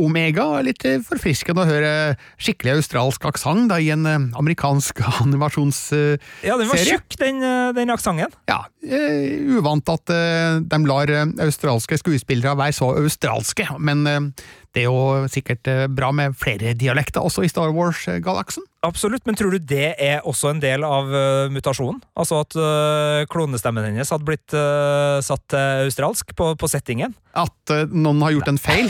[0.00, 0.46] Omega.
[0.58, 1.92] er Litt forfriskende å høre
[2.40, 6.20] skikkelig australsk aksent i en eh, amerikansk animasjonsserie.
[6.46, 8.32] Ja, den var tjukk, den, eh, den aksenten.
[8.50, 14.48] Ja, eh, uvant at eh, de lar eh, australske skuespillere være så australske, men eh,
[14.76, 18.62] det er jo sikkert eh, bra med flere dialekter også i Star Wars-galaksen.
[18.86, 21.98] Absolutt, men tror du det er også en del av uh, mutasjonen?
[22.16, 27.12] Altså at uh, klonestemmen hennes hadde blitt uh, satt til australsk på, på settingen?
[27.36, 28.88] At noen har gjort en feil.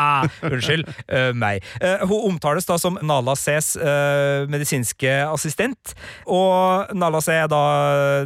[0.46, 0.86] Unnskyld
[1.34, 1.64] meg.
[1.82, 3.72] Eh, hun omtales da som Nala Cs
[4.46, 5.96] medisinske assistent,
[6.30, 7.64] og Nala C er da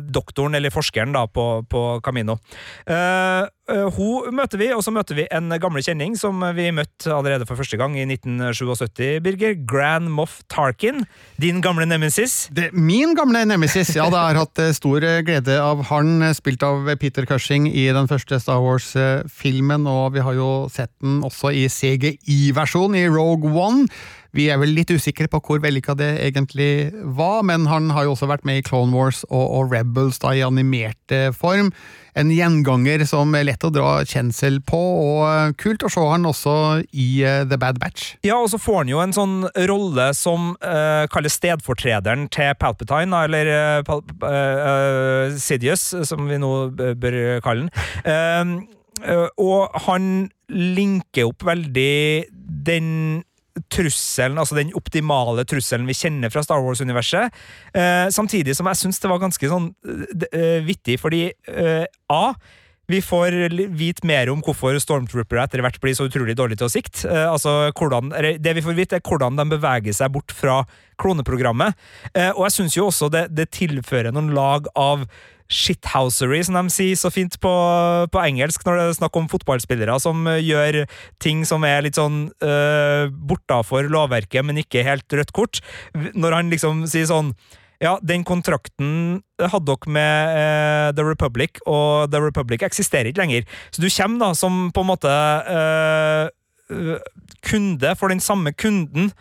[0.05, 2.37] doktoren, eller forskeren, da, på, på Camino.
[3.65, 7.13] Eh, eh, hun møter vi, og så møter vi en gamle kjenning som vi møtte
[7.13, 9.55] allerede for første gang i 1977, Birger.
[9.65, 11.05] Grand Moff Tarkin,
[11.41, 12.49] din gamle nemesis.
[12.53, 13.95] Det min gamle nemesis.
[13.97, 17.89] Ja, det har hatt eh, stor eh, glede av han, spilt av Peter Cushing i
[17.95, 23.55] den første Star Wars-filmen, og vi har jo sett den også i CGI-versjon i Rogue
[23.55, 23.89] One.
[24.35, 28.17] Vi er vel litt usikre på hvor vellykka det egentlig var, men han har jo
[28.17, 31.71] også vært med i Clone Wars og, og Rebels da i animert eh, form.
[32.19, 36.29] En gjenganger som er lett å dra kjensel på, og eh, kult å se han
[36.29, 36.55] også
[36.93, 38.15] i eh, The Bad Batch.
[38.27, 39.35] Ja, og så får han jo en sånn
[39.71, 46.55] rolle som uh, kalles stedfortrederen til Palpatine, eller uh, Pal uh, Sidious, som vi nå
[46.75, 47.69] bør kalle
[48.07, 48.55] uh,
[49.41, 52.31] og han linker opp veldig
[52.67, 53.25] den
[53.71, 57.31] trusselen, altså den optimale trusselen vi kjenner fra Star Wars-universet,
[57.75, 59.71] Eh, samtidig som jeg syns det var ganske sånn
[60.31, 62.23] eh, vittig, fordi eh, A
[62.87, 63.33] vi får
[63.73, 67.07] vite mer om hvorfor stormtroopere etter hvert blir så utrolig dårlige til å sikte.
[67.09, 70.61] Eh, altså, hvordan, det vi får vite, er hvordan de beveger seg bort fra
[71.01, 71.79] kloneprogrammet.
[72.13, 75.07] Eh, og jeg syns jo også det, det tilfører noen lag av
[75.53, 77.53] shithousery, som de sier så fint på,
[78.11, 80.85] på engelsk når det er snakk om fotballspillere som eh, gjør
[81.23, 85.61] ting som er litt sånn uh, bortafor lovverket, men ikke helt rødt kort.
[85.93, 87.35] Når han liksom sier sånn
[87.83, 93.47] ja, den kontrakten hadde dere med eh, The Republic, og The Republic eksisterer ikke lenger.
[93.75, 96.33] Så du kommer da som på en måte eh,
[96.73, 97.13] eh,
[97.45, 99.13] kunde for den samme kunden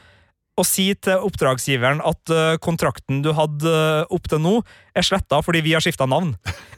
[0.53, 2.29] og si til oppdragsgiveren at
[2.61, 3.71] kontrakten du hadde
[4.13, 4.51] opp til nå,
[4.97, 6.33] er sletta fordi vi har skifta navn.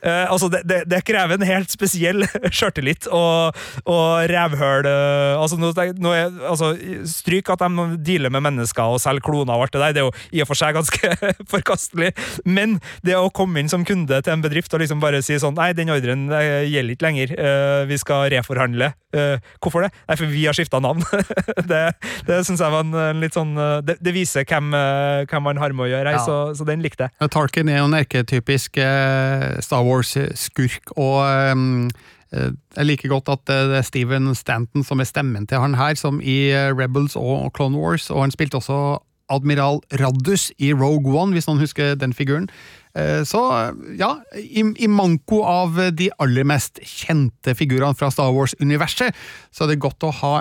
[0.06, 3.58] Uh, altså, det, det, det krever en helt spesiell sjøltillit og,
[3.90, 5.72] og rævhøl uh, altså, nå,
[6.04, 6.74] nå er, altså,
[7.10, 10.08] Stryk at de dealer med mennesker og selger kloner og alt det der, det er
[10.08, 11.12] jo i og for seg ganske
[11.54, 12.12] forkastelig,
[12.46, 15.56] men det å komme inn som kunde til en bedrift og liksom bare si sånn
[15.56, 18.88] Nei, den ordren eh, gjelder ikke lenger, Uh, vi skal reforhandle.
[19.64, 19.90] Hvorfor det?
[20.10, 21.04] Nei, for vi har skifta navn.
[21.72, 21.82] det
[22.28, 23.54] det syns jeg var en, en litt sånn
[23.86, 24.74] Det, det viser hvem,
[25.30, 26.24] hvem man har med å gjøre her, Ja.
[26.26, 27.30] så, så den likte jeg.
[27.32, 31.90] Tarkin er jo en erketypisk eh, Star Wars-skurk, og ehm,
[32.32, 35.76] eh, jeg liker godt at eh, det er Steven Stanton som er stemmen til han
[35.76, 38.80] her, som i eh, Rebels og Clone Wars, og han spilte også
[39.34, 42.46] Admiral Raddus i Rogue One, hvis noen husker den figuren.
[42.94, 43.42] Eh, Så
[43.98, 49.18] ja, i, i manko av de aller mest kjente figurene fra Star Wars-universet,
[49.50, 50.36] så er det godt å ha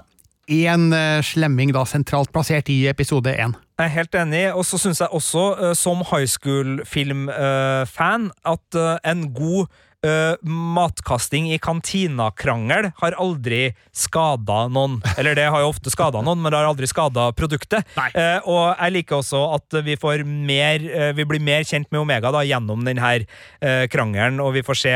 [0.53, 3.57] én eh, slemming da sentralt plassert i episode én.
[3.75, 9.11] Jeg er helt enig, og så syns jeg også, eh, som high school-filmfan, at eh,
[9.11, 9.67] en god
[10.05, 14.99] Uh, matkasting i kantina-krangel har aldri skada noen.
[15.17, 17.89] Eller det har jo ofte skada noen, men det har aldri skada produktet.
[17.97, 22.03] Uh, og jeg liker også at vi får mer uh, Vi blir mer kjent med
[22.03, 23.15] Omega da, gjennom denne
[23.89, 24.93] krangelen, og vi får se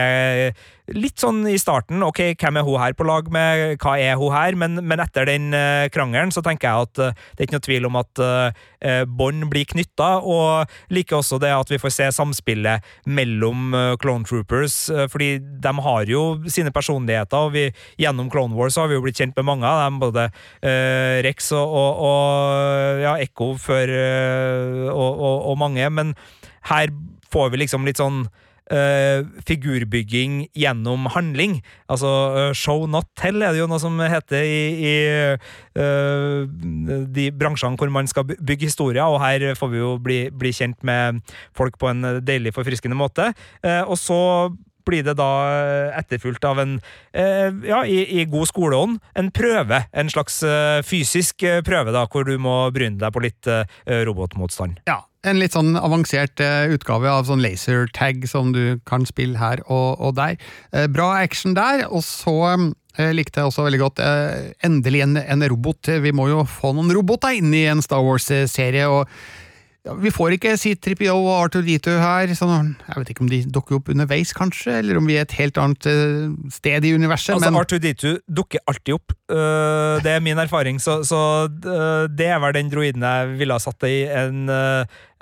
[0.96, 3.77] litt sånn i starten Ok, hvem er hun her på lag med?
[3.83, 4.57] Hva er hun her?
[4.59, 7.66] Men, men etter den eh, krangelen så tenker jeg at eh, det er ikke noe
[7.66, 12.09] tvil om at uh, bånd blir knytta, og liker også det at vi får se
[12.14, 17.66] samspillet mellom eh, Clone Troopers, eh, fordi de har jo sine personligheter, og vi,
[18.01, 21.53] gjennom Clone Wars har vi jo blitt kjent med mange av dem, både uh, Rex
[21.57, 25.22] og, og, og ja, Ekko før uh, og,
[25.53, 26.14] og mange, men
[26.70, 26.92] her
[27.33, 28.27] får vi liksom litt sånn
[28.72, 31.59] eh, figurbygging gjennom handling.
[31.90, 34.94] Altså uh, show not tell er det jo noe som heter i, i
[35.78, 36.44] uh,
[37.09, 40.81] de bransjene hvor man skal bygge historier, og her får vi jo bli, bli kjent
[40.87, 41.22] med
[41.57, 43.31] folk på en deilig, forfriskende måte.
[43.88, 44.18] Og så
[44.88, 46.79] blir det da eh, etterfulgt av en,
[47.12, 49.83] eh, ja, i, i god skoleånd, en prøve.
[49.92, 53.48] En slags eh, fysisk prøve, da, hvor du må bryne deg på litt
[53.87, 54.81] robotmotstand.
[54.88, 56.40] Ja, en litt sånn avansert
[56.72, 60.38] utgave av sånn laser tag som du kan spille her og, og der.
[60.92, 62.37] Bra action der, og så
[63.14, 64.03] likte jeg også veldig godt
[64.66, 65.90] endelig en, en robot.
[66.03, 69.11] Vi må jo få noen roboter inn i en Star Wars-serie, og
[69.86, 73.78] ja, vi får ikke C3PO og R2D2 her, sånn, jeg vet ikke om de dukker
[73.78, 77.52] opp underveis, kanskje, eller om vi er et helt annet eh, sted i universet, Altså,
[77.52, 79.14] men R2D2 dukker alltid opp.
[79.30, 83.54] Øh, det er min erfaring, så, så øh, det er vel den droiden jeg ville
[83.54, 84.50] ha satt i en,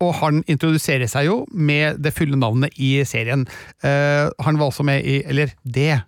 [0.00, 3.44] Og han introduserer seg jo med det fulle navnet i serien.
[3.84, 6.00] Uh, han var også med i Eller det.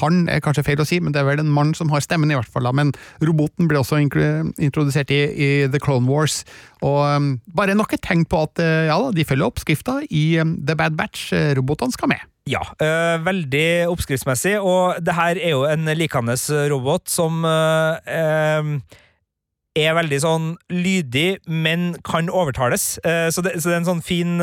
[0.00, 2.32] Han er kanskje feil å si, men det er vel en mann som har stemmen,
[2.32, 2.66] i hvert fall.
[2.74, 2.90] Men
[3.22, 6.42] roboten ble også introdusert i, i The Clone Wars.
[6.82, 10.56] Og um, bare nok et tegn på at eh, ja de følger oppskrifta i um,
[10.66, 11.30] The Bad Batch.
[11.36, 12.26] Eh, Robotene skal med.
[12.50, 16.34] Ja, øh, veldig oppskriftsmessig, og det her er jo en likende
[16.72, 18.80] robot som øh,
[19.78, 22.98] er veldig sånn lydig, men kan overtales.
[22.98, 24.34] Så det, så det er en sånn fin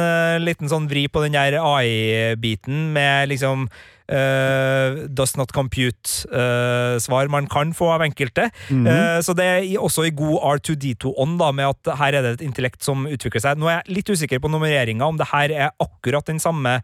[0.42, 3.68] liten sånn vri på den der AI-biten med liksom
[4.10, 8.50] øh, does not compute-svar man kan få av enkelte.
[8.70, 12.48] Eh, Så det er også i god R2D2-ånd, da, med at her er det et
[12.48, 13.58] intellekt som utvikler seg.
[13.60, 16.82] Nå er jeg litt usikker på nummereringa, om det her er akkurat den samme eh,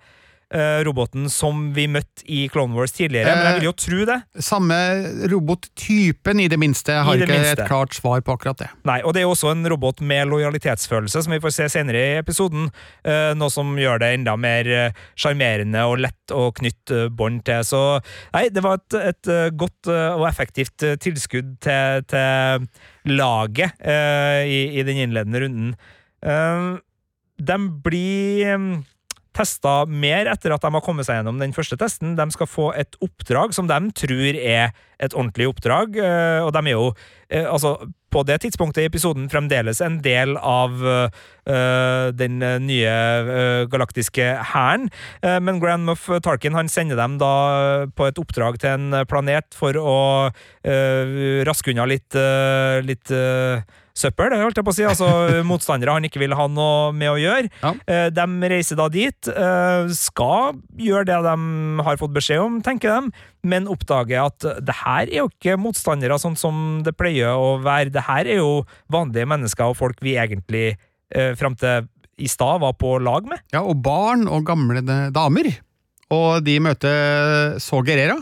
[0.85, 4.17] roboten som vi møtte i Clone Wars tidligere, men jeg vil jo tro det.
[4.45, 4.77] Samme
[5.31, 6.93] robottypen, i det minste.
[6.95, 7.63] Jeg har ikke minste.
[7.65, 8.69] et klart svar på akkurat det.
[8.87, 12.01] Nei, og det er jo også en robot med lojalitetsfølelse, som vi får se senere
[12.01, 12.69] i episoden.
[13.03, 17.43] eh, noe som gjør det enda mer eh, sjarmerende og lett å knytte eh, bånd
[17.47, 17.63] til.
[17.67, 17.83] Så
[18.35, 22.67] nei, det var et, et eh, godt eh, og effektivt eh, tilskudd til, til
[23.15, 25.75] laget eh, i, i den innledende runden.
[26.25, 26.75] Eh,
[27.45, 28.67] de blir eh,
[29.35, 32.15] testa mer etter at de har kommet seg gjennom den første testen.
[32.17, 36.63] De skal få et oppdrag som de tror er et ordentlig oppdrag, eh, og de
[36.65, 36.89] er jo
[37.29, 37.77] eh, altså
[38.15, 42.95] på det tidspunktet i episoden fremdeles en del av uh, den nye
[43.27, 44.89] uh, galaktiske hæren.
[45.19, 47.33] Uh, men Grand Muff Tarkin han sender dem da
[47.95, 49.97] på et oppdrag til en planet for å
[50.65, 52.15] raske unna litt,
[52.85, 53.11] litt
[53.95, 54.85] søppel, holdt jeg på å si.
[54.87, 55.09] Altså
[55.49, 57.51] motstandere han ikke vil ha noe med å gjøre.
[57.61, 57.73] Ja.
[58.15, 59.29] De reiser da dit,
[59.99, 65.05] skal gjøre det de har fått beskjed om, tenker de, men oppdager at det her
[65.05, 67.93] er jo ikke motstandere sånn som det pleier å være.
[67.93, 72.61] Det her er jo vanlige mennesker og folk vi egentlig eh, fram til i stad
[72.63, 73.41] var på lag med.
[73.51, 75.51] Ja, og barn og gamle damer.
[76.15, 78.15] Og de møter Saw Gerrera,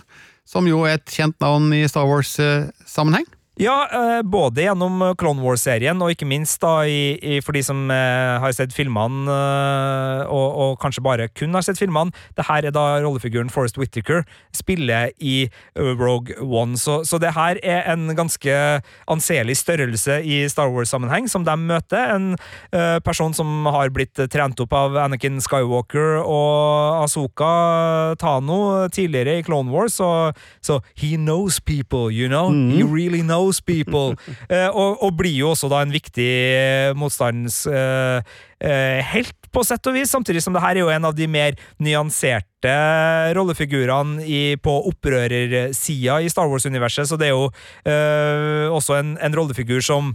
[0.47, 3.27] som jo er et kjent navn i Star Wars-sammenheng.
[3.61, 7.83] Ja, eh, både gjennom Clone Wars-serien, og ikke minst da i, i, for de som
[7.93, 12.09] eh, har sett filmene, eh, og, og kanskje bare kun har sett filmene.
[12.33, 14.23] Det her er da rollefiguren Forrest Whittaker
[14.57, 16.79] spiller i eh, Rogue One.
[16.81, 18.55] Så, så det her er en ganske
[19.05, 22.09] anselig størrelse i Star Wars-sammenheng, som de møter.
[22.15, 22.33] En
[22.73, 27.53] uh, person som har blitt trent opp av Anakin Skywalker og Asoka
[28.17, 30.33] Tano tidligere i Clone Wars, så,
[30.65, 32.49] så he knows people, you know.
[32.49, 34.13] He really knows people.
[34.53, 36.25] Eh, og, og blir jo også da en viktig
[36.99, 38.27] motstandshelt,
[38.59, 41.27] eh, helt på sett og vis, samtidig som det her er jo en av de
[41.29, 42.73] mer nyanserte
[43.37, 47.49] rollefigurene i, på opprørersida i Star Wars-universet, så det er jo
[47.89, 50.13] eh, også en, en rollefigur som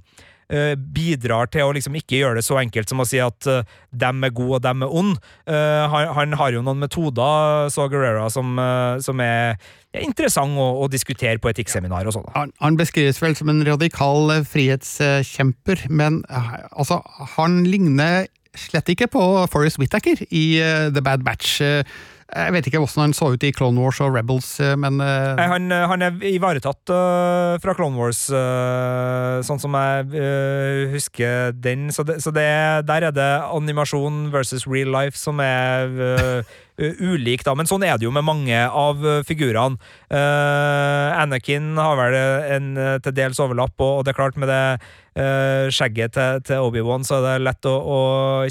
[0.52, 3.60] eh, bidrar til å liksom ikke gjøre det så enkelt som å si at uh,
[3.90, 5.18] dem er gode og dem er ond.
[5.48, 9.56] Uh, han, han har jo noen metoder, så Guerrera, som, eh, som er
[9.94, 12.28] ja, interessant å, å diskutere på etikkseminar og sånn.
[12.36, 17.00] Han, han beskrives vel som en radikal frihetskjemper, men altså,
[17.36, 20.46] han ligner slett ikke på Forrest Whittaker i
[20.94, 21.60] The Bad Batch.
[21.64, 21.84] Eh,
[22.28, 25.30] Jeg vet ikke hvordan han så ut i Clone Wars og Rebels, eh, men eh,
[25.38, 31.56] Nei, han, han er ivaretatt uh, fra Clone Wars, uh, sånn som jeg uh, husker
[31.56, 31.88] den.
[31.94, 32.44] Så, det, så det,
[32.90, 36.44] der er det animasjon versus real life som er
[36.78, 37.54] ulik, da.
[37.58, 39.80] Men sånn er det jo med mange av øh, figurene.
[40.08, 42.70] Eh, Anakin har vel en
[43.04, 44.62] til dels overlapp, og, det er klart med det
[45.74, 47.96] skjegget til, til Obi-Wan, så er det lett å, å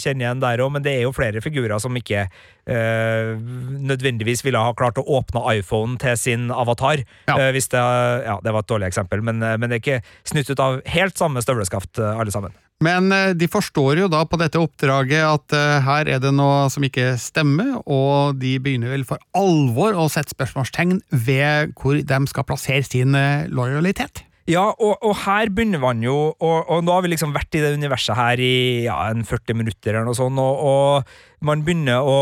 [0.03, 2.25] kjenne igjen der òg, men det er jo flere figurer som ikke
[2.67, 3.39] Uh,
[3.87, 6.99] nødvendigvis ville ha klart å åpne iPhonen til sin avatar.
[7.29, 7.37] Ja.
[7.37, 7.79] Uh, hvis det,
[8.27, 10.81] ja, det var et dårlig eksempel, men, eh, men det er ikke snytt ut av
[10.91, 12.51] helt samme støvleskaft, eh, alle sammen.
[12.83, 16.67] Men eh, de forstår jo da på dette oppdraget at eh, her er det noe
[16.73, 22.19] som ikke stemmer, og de begynner vel for alvor å sette spørsmålstegn ved hvor de
[22.29, 24.21] skal plassere sin eh, lojalitet.
[24.47, 27.59] Ja, og, og her begynner man jo og, og nå har vi liksom vært i
[27.59, 32.07] det universet her i ja, en 40 minutter eller noe sånt, og, og man begynner
[32.07, 32.15] å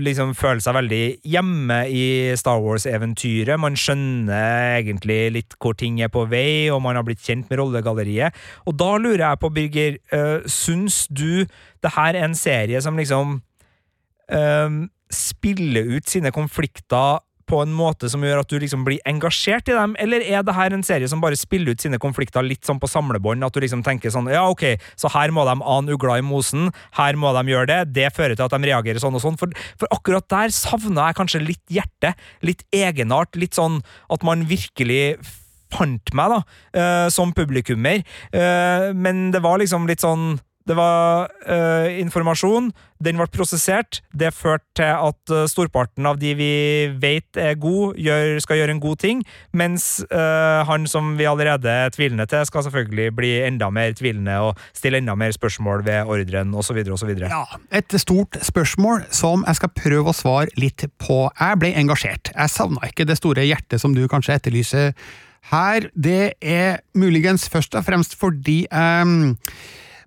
[0.00, 2.06] liksom føle seg veldig hjemme i
[2.40, 3.60] Star Wars-eventyret.
[3.60, 7.60] Man skjønner egentlig litt hvor ting er på vei, og man har blitt kjent med
[7.60, 8.40] rollegalleriet.
[8.64, 11.44] Og da lurer jeg på, Birger, øh, syns du
[11.84, 13.42] det her er en serie som liksom
[14.32, 19.70] øh, spiller ut sine konflikter på en måte som gjør at du liksom blir engasjert
[19.70, 22.68] i dem, eller er det her en serie som bare spiller ut sine konflikter litt
[22.68, 25.96] sånn på samlebånd, at du liksom tenker sånn ja, ok, så her må de ane
[25.96, 29.16] ugla i mosen, her må de gjøre det, det fører til at de reagerer sånn
[29.18, 33.80] og sånn, for, for akkurat der savna jeg kanskje litt hjerte, litt egenart, litt sånn
[34.12, 35.18] at man virkelig
[35.72, 36.42] fant meg, da,
[36.80, 40.38] uh, som publikummer, uh, men det var liksom litt sånn
[40.68, 42.70] det var uh, informasjon,
[43.02, 44.00] den ble prosessert.
[44.12, 46.52] Det førte til at uh, storparten av de vi
[47.00, 49.22] vet er gode, gjør, skal gjøre en god ting,
[49.56, 54.36] mens uh, han som vi allerede er tvilende til, skal selvfølgelig bli enda mer tvilende
[54.44, 56.82] og stille enda mer spørsmål ved ordren osv.
[56.94, 57.14] osv.
[57.24, 61.24] Ja, et stort spørsmål som jeg skal prøve å svare litt på.
[61.32, 62.34] Jeg ble engasjert.
[62.34, 64.92] Jeg savna ikke det store hjertet som du kanskje etterlyser
[65.52, 65.88] her.
[65.94, 69.36] Det er muligens først og fremst fordi um,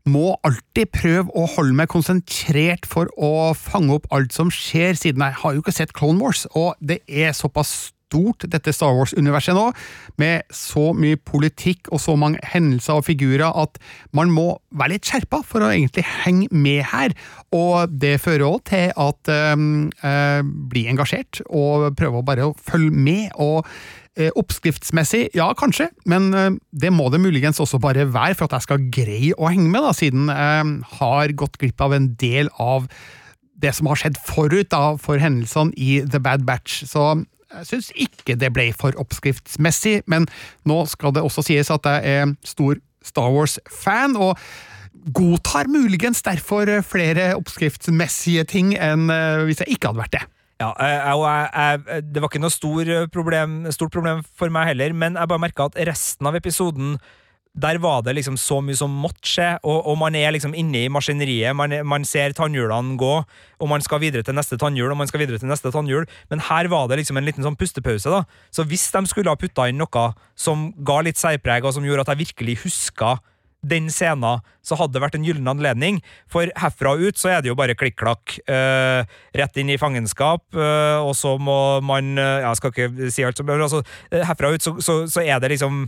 [0.09, 5.23] må alltid prøve å holde meg konsentrert for å fange opp alt som skjer, siden.
[5.27, 9.55] Jeg har jo ikke sett Clone Wars, og det er såpass stort, dette Star Wars-universet
[9.55, 9.69] nå,
[10.21, 13.79] med så mye politikk og så mange hendelser og figurer at
[14.15, 17.15] man må være litt skjerpa for å egentlig henge med her.
[17.55, 22.91] Og det fører òg til at um, uh, bli engasjert og prøve å bare følge
[22.91, 23.31] med.
[23.39, 23.67] og
[24.19, 28.57] Eh, oppskriftsmessig, ja kanskje, men eh, det må det muligens også bare være for at
[28.57, 32.51] jeg skal greie å henge med, da, siden jeg har gått glipp av en del
[32.59, 32.89] av
[33.61, 36.81] det som har skjedd forut da, for hendelsene i The Bad Batch.
[36.89, 37.21] Så
[37.59, 40.27] jeg syns ikke det ble for oppskriftsmessig, men
[40.67, 44.15] nå skal det også sies at jeg er stor Star Wars-fan.
[44.15, 44.37] og
[45.15, 50.21] godtar muligens derfor flere oppskriftsmessige ting enn eh, hvis jeg ikke hadde vært det.
[50.61, 54.93] Ja, jeg, jeg, jeg, Det var ikke noe stor problem, stort problem for meg heller,
[54.93, 56.99] men jeg bare merka at resten av episoden
[57.53, 60.85] der var det liksom så mye som måtte skje, og, og man er liksom inne
[60.85, 61.55] i maskineriet.
[61.57, 63.11] Man, man, ser tannhjulene gå,
[63.59, 66.07] og man skal videre til neste tannhjul, og man skal videre til neste tannhjul.
[66.31, 68.07] Men her var det liksom en liten sånn pustepause.
[68.07, 68.23] da.
[68.55, 70.05] Så hvis de skulle ha putta inn noe
[70.39, 73.17] som ga litt særpreg, og som gjorde at jeg virkelig huska
[73.61, 75.99] den scenen, så hadde det vært en gyllen anledning.
[76.31, 78.39] For herfra og ut så er det jo bare klikk-klakk.
[78.49, 79.03] Uh,
[79.37, 83.43] rett inn i fangenskap, uh, og så må man uh, Jeg skal ikke si alt,
[83.45, 85.85] men altså, herfra og ut så, så, så, er det liksom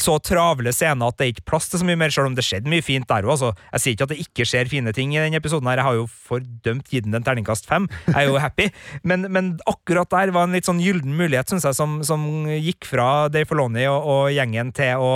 [0.00, 2.44] så travle scener at det er ikke plass til så mye mer, selv om det
[2.46, 3.36] skjedde mye fint der òg.
[3.36, 3.52] Altså.
[3.72, 5.98] Jeg sier ikke at det ikke skjer fine ting i denne episoden, her, jeg har
[5.98, 7.88] jo fordømt gitt den en terningkast fem.
[8.10, 8.68] Jeg er jo happy,
[9.08, 12.88] men, men, akkurat der var en litt sånn gyllen mulighet, syns jeg, som, som, gikk
[12.88, 15.12] fra Dave Filoni og, og gjengen til å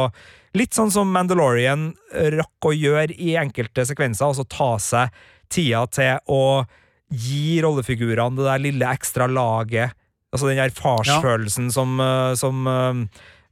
[0.56, 1.90] Litt sånn som Mandalorian
[2.32, 5.18] rakk å gjøre i enkelte sekvenser, altså ta seg
[5.52, 6.64] tida til å
[7.12, 9.92] gi rollefigurene det der lille ekstra laget,
[10.32, 11.74] altså den der farsfølelsen ja.
[11.76, 12.64] som, eh, som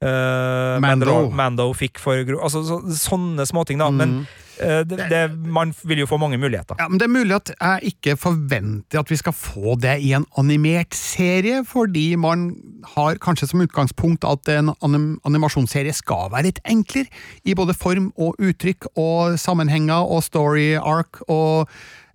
[0.05, 1.31] uh, Mando.
[1.31, 1.71] Mando.
[1.77, 3.89] fikk for altså, så, Sånne småting, da.
[3.91, 4.01] Mm.
[4.01, 4.15] Men
[4.61, 6.77] uh, det, det, man vil jo få mange muligheter.
[6.81, 10.13] Ja, men Det er mulig at jeg ikke forventer at vi skal få det i
[10.17, 12.51] en animert serie, fordi man
[12.97, 17.09] har kanskje som utgangspunkt at en anim animasjonsserie skal være litt enklere,
[17.45, 21.69] i både form og uttrykk og sammenhenger og story arc og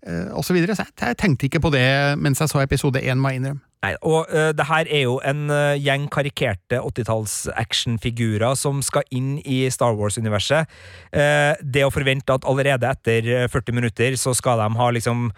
[0.07, 0.75] uh, og så videre.
[0.75, 3.70] Så jeg, jeg tenkte ikke på det mens jeg så episode én, må jeg innrømme.
[3.81, 9.07] Nei, og uh, det her er jo en uh, gjeng karikerte 80-talls actionfigurer som skal
[9.09, 10.69] inn i Star Wars-universet.
[11.09, 15.31] Uh, det å forvente at allerede etter 40 minutter så skal de ha liksom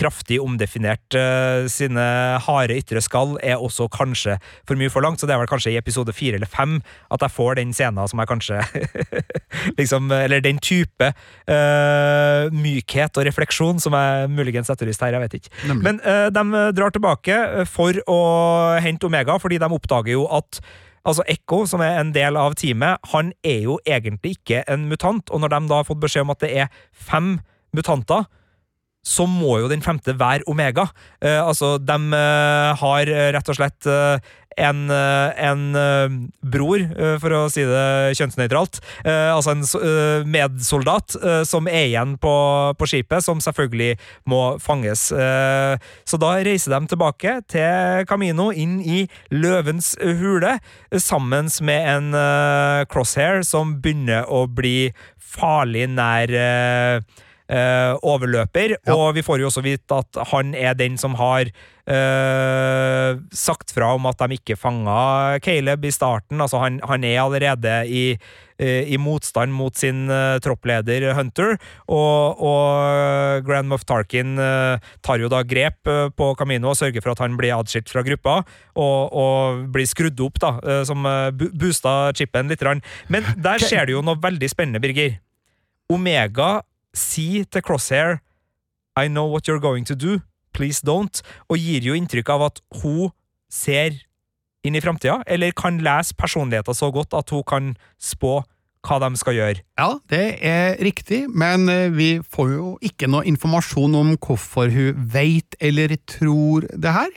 [0.00, 2.04] kraftig omdefinert uh, sine
[2.46, 4.38] harde ytre skall, er også kanskje
[4.68, 5.20] for mye for langt.
[5.20, 6.78] Så det er vel kanskje i episode fire eller fem
[7.12, 8.60] at jeg får den scenen som jeg kanskje
[9.80, 15.40] liksom, Eller den type uh, mykhet og refleksjon som jeg muligens etterlyste her, jeg vet
[15.40, 15.56] ikke.
[15.70, 15.86] Nemlig.
[15.88, 17.40] Men uh, de drar tilbake
[17.70, 18.20] for å
[18.82, 20.62] hente Omega, fordi de oppdager jo at
[21.00, 25.32] Altså Ekko, som er en del av teamet, han er jo egentlig ikke en mutant,
[25.32, 27.38] og når de da har fått beskjed om at det er fem
[27.76, 28.26] mutanter,
[29.06, 30.90] så må jo den femte være Omega.
[31.24, 34.30] Eh, altså, de eh, har eh, rett og slett eh,
[34.60, 36.16] en, eh, en eh,
[36.52, 36.82] bror,
[37.22, 38.80] for å si det kjønnsnøytralt.
[39.06, 41.14] Altså en medsoldat
[41.48, 42.32] som er igjen på,
[42.76, 43.94] på skipet, som selvfølgelig
[44.28, 45.06] må fanges.
[45.08, 50.58] Så da reiser de tilbake til Camino, inn i Løvens hule,
[50.98, 52.20] sammen med en
[52.90, 54.90] crosshair som begynner å bli
[55.38, 56.36] farlig nær
[57.50, 58.94] eh, overløper, Ja.
[58.94, 61.50] og vi får jo også vite at han er den som har
[61.90, 66.40] eh, sagt fra om at de ikke fanga Caleb i starten.
[66.40, 68.04] Altså, han, han er allerede i,
[68.60, 71.56] eh, i motstand mot sin eh, troppleder Hunter,
[71.90, 77.14] og, og Grand Moff Tarkin eh, tar jo da grep på Camino og sørger for
[77.16, 78.40] at han blir adskilt fra gruppa,
[78.76, 80.52] og, og blir skrudd opp, da,
[80.86, 81.02] som
[81.34, 82.62] boosta chipen litt.
[83.10, 85.16] Men der skjer det jo noe veldig spennende, Birger.
[85.90, 86.60] Omega
[86.96, 88.20] sier til Crosshair
[88.98, 90.20] I know what you're going to do,
[90.52, 93.12] please don't, og gir jo inntrykk av at hun
[93.50, 93.96] ser
[94.66, 97.70] inn i framtida, eller kan lese personligheter så godt at hun kan
[98.02, 98.40] spå
[98.86, 99.62] hva de skal gjøre.
[99.78, 105.02] Ja, det er riktig, men eh, vi får jo ikke noe informasjon om hvorfor hun
[105.12, 107.12] veit eller tror det her.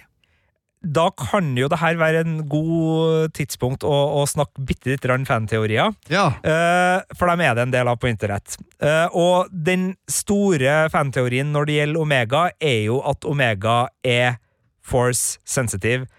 [0.84, 5.93] Da kan jo det her være en god tidspunkt å, å snakke bitte litt fanteorier.
[6.11, 6.25] Ja.
[6.43, 8.57] Uh, for dem er det en del av på internett.
[8.84, 14.41] Uh, og den store fanteorien når det gjelder Omega, er jo at Omega er
[14.84, 16.09] force sensitive,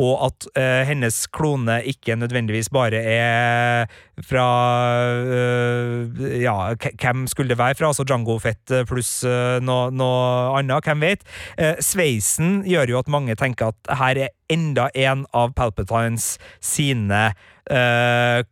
[0.00, 3.90] og at uh, hennes klone ikke nødvendigvis bare er
[4.24, 4.46] fra
[5.20, 7.90] uh, Ja, hvem skulle det være fra?
[7.90, 10.10] Altså Django Fett pluss uh, noe, no
[10.56, 11.24] annet, hvem vet?
[11.60, 16.32] Eh, sveisen gjør jo at mange tenker at her er enda en av Palpatines
[16.64, 17.30] sine
[17.70, 18.42] eh,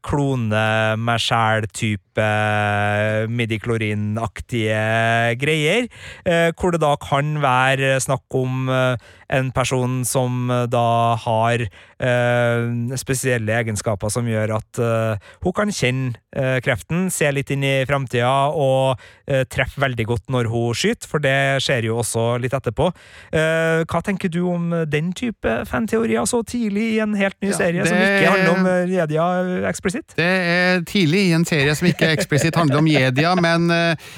[2.19, 5.89] meg sjæl-type midiklorinaktige greier,
[6.25, 8.97] eh, hvor det da kan være snakk om eh,
[9.31, 15.73] en person som eh, da har eh, spesielle egenskaper som gjør at eh, hun kan
[15.73, 18.99] kjenne eh, kreften, se litt inn i framtida og
[19.29, 22.91] eh, treffe veldig godt når hun skyter, for det skjer jo også litt etterpå.
[23.33, 27.59] Eh, hva tenker du om den type fanteorier så tidlig i en helt ny Ja,
[27.59, 29.27] serie som ikke handler om eh, Jedia
[29.69, 30.17] eksplisitt?
[30.19, 34.11] Det er tidlig i en serie som ikke eksplisitt handler om jedia, men eh,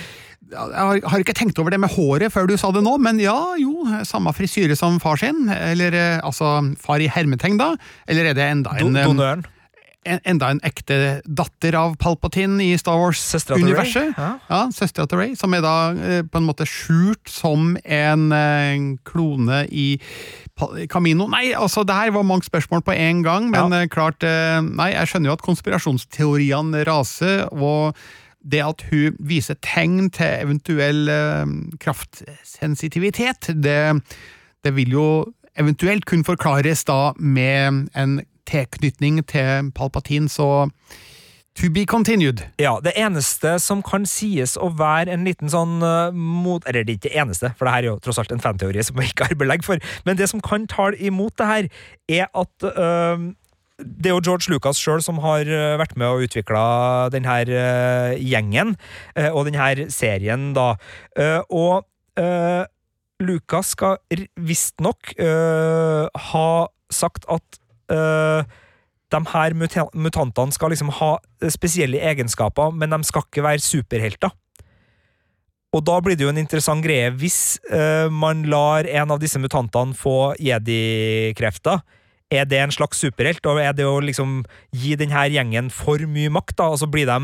[0.51, 3.38] jeg har, ikke tenkt over det med håret før du sa det nå, men ja,
[3.61, 7.72] jo, samme frisyre som far sin, eller eh, altså far i hermetegn da,
[8.11, 9.47] eller er det enda en, eh, Donøren.
[10.09, 14.14] En, enda en ekte datter av Palpatine i Star Wars-universet?
[14.16, 14.28] ja.
[14.48, 18.96] Ja, søstera til Ray, som er da eh, på en måte skjult som en eh,
[19.05, 20.01] klone i
[20.92, 21.26] Camino.
[21.28, 23.82] Nei, altså, det her var mange spørsmål på en gang, men Ja.
[23.82, 27.96] eh, klart Nei, jeg skjønner jo at konspirasjonsteoriene raser, og
[28.40, 31.11] det at hun viser tegn til eventuell
[31.80, 34.01] kraftsensitivitet, det,
[34.64, 35.07] det vil jo
[35.61, 38.20] eventuelt kunne forklares da med en
[38.51, 40.68] tilknytning til Palpatine, så
[41.59, 42.44] to be continued.
[42.61, 46.64] Ja, det eneste som kan sies å være en liten sånn uh, mot...
[46.68, 48.84] Eller det er ikke det eneste, for det her er jo tross alt en fanteori
[48.86, 51.68] som vi ikke har belegg for, men det som kan tale imot det her,
[52.20, 53.28] er at uh,
[53.80, 56.64] det er jo George Lucas sjøl som har eh, vært med og utvikla
[57.14, 58.74] denne uh, gjengen
[59.32, 60.74] og denne serien, da.
[61.48, 61.86] Og
[63.20, 63.96] Lucas skal
[64.36, 66.51] visstnok uh, ha
[66.92, 67.60] sagt at
[67.91, 68.59] eh,
[69.11, 71.16] de her muta- mutantene skal liksom ha
[71.51, 74.30] spesielle egenskaper, men de skal ikke være superhelter.
[75.70, 79.38] Og da blir det jo en interessant greie hvis uh, man lar en av disse
[79.38, 81.82] mutantene få jedi-krefter.
[82.30, 86.30] Er det en slags superhelt, og er det å liksom gi denne gjengen for mye
[86.30, 86.57] makt?
[86.61, 87.18] da, og så de,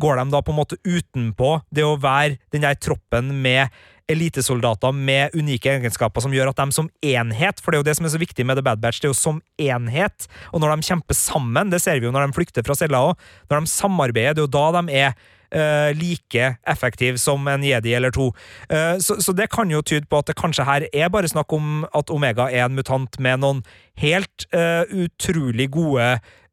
[0.00, 3.72] går de da på en måte utenpå det å være den der troppen med
[4.10, 7.96] elitesoldater med unike egenskaper som gjør at de som enhet, for det er jo det
[7.98, 10.76] som er så viktig med The Bad Batch, det er jo som enhet, og når
[10.76, 13.74] de kjemper sammen, det ser vi jo når de flykter fra cella òg, når de
[13.74, 15.14] samarbeider, det er jo da de er
[15.54, 18.30] uh, like effektiv som en jedi eller to.
[18.72, 21.52] Uh, så, så det kan jo tyde på at det kanskje her er bare snakk
[21.56, 23.64] om at Omega er en mutant med noen
[24.00, 26.06] helt uh, utrolig gode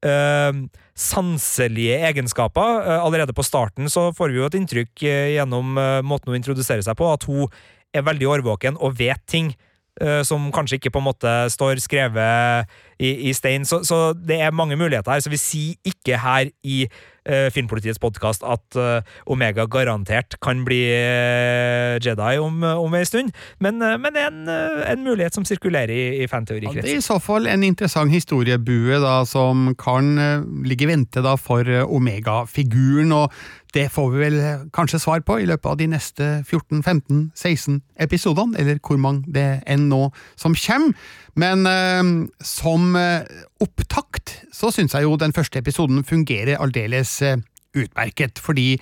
[0.05, 0.53] eh,
[0.97, 2.81] sanselige egenskaper.
[2.81, 6.39] Eh, allerede på starten så får vi jo et inntrykk eh, gjennom eh, måten hun
[6.39, 7.45] introduserer seg på, at hun
[7.93, 9.53] er veldig årvåken og vet ting.
[9.97, 12.69] Som kanskje ikke på en måte står skrevet
[12.99, 13.65] i, i stein.
[13.65, 15.23] Så, så det er mange muligheter her.
[15.23, 20.81] Så vi sier ikke her i uh, Filmpolitiets podkast at uh, Omega garantert kan bli
[20.93, 25.93] uh, Jedi om, om en stund, men, men det er en, en, mulighet som sirkulerer
[25.93, 26.81] i, i fanteorikretsen.
[26.81, 30.17] Ja, det er i så fall en interessant historiebue da, som kan
[30.65, 33.13] ligge i vente da, for Omega-figuren.
[33.15, 33.31] og
[33.77, 34.37] det får vi vel
[34.73, 39.89] kanskje svar på i løpet av de neste 14-15-16 episodene, eller hvor mange det enn
[39.91, 40.07] nå
[40.39, 40.95] som kommer.
[41.37, 42.13] Men eh,
[42.87, 43.27] som
[43.63, 47.39] opptakt så syns jeg jo den første episoden fungerer aldeles eh,
[47.77, 48.77] utmerket, fordi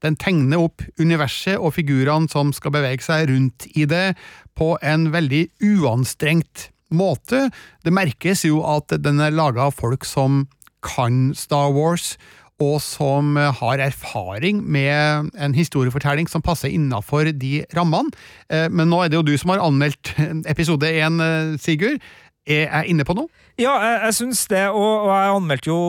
[0.00, 4.14] den tegner opp universet og figurene som skal bevege seg rundt i det,
[4.56, 7.48] på en veldig uanstrengt måte.
[7.84, 10.46] Det merkes jo at den er laga av folk som
[10.84, 12.14] kan Star Wars,
[12.60, 18.12] og som har erfaring med en historiefortelling som passer innafor de rammene.
[18.52, 20.12] Eh, men nå er det jo du som har anmeldt
[20.52, 22.04] episode én, eh, Sigurd.
[22.50, 23.30] Er jeg inne på noe?
[23.60, 25.80] Ja, jeg, jeg syns det, og, og, jeg anmeldte jo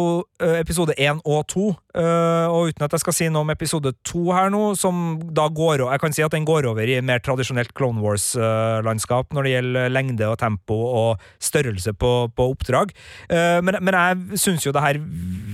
[0.43, 1.69] uh, episode én og to.
[1.95, 5.47] Uh, og uten at jeg skal si noe om episode to her nå, som da
[5.51, 9.47] går over Jeg kan si at den går over i mer tradisjonelt Clone Wars-landskap når
[9.47, 12.93] det gjelder lengde og tempo og størrelse på, på oppdrag.
[13.29, 14.99] Men, men, jeg syns jo det her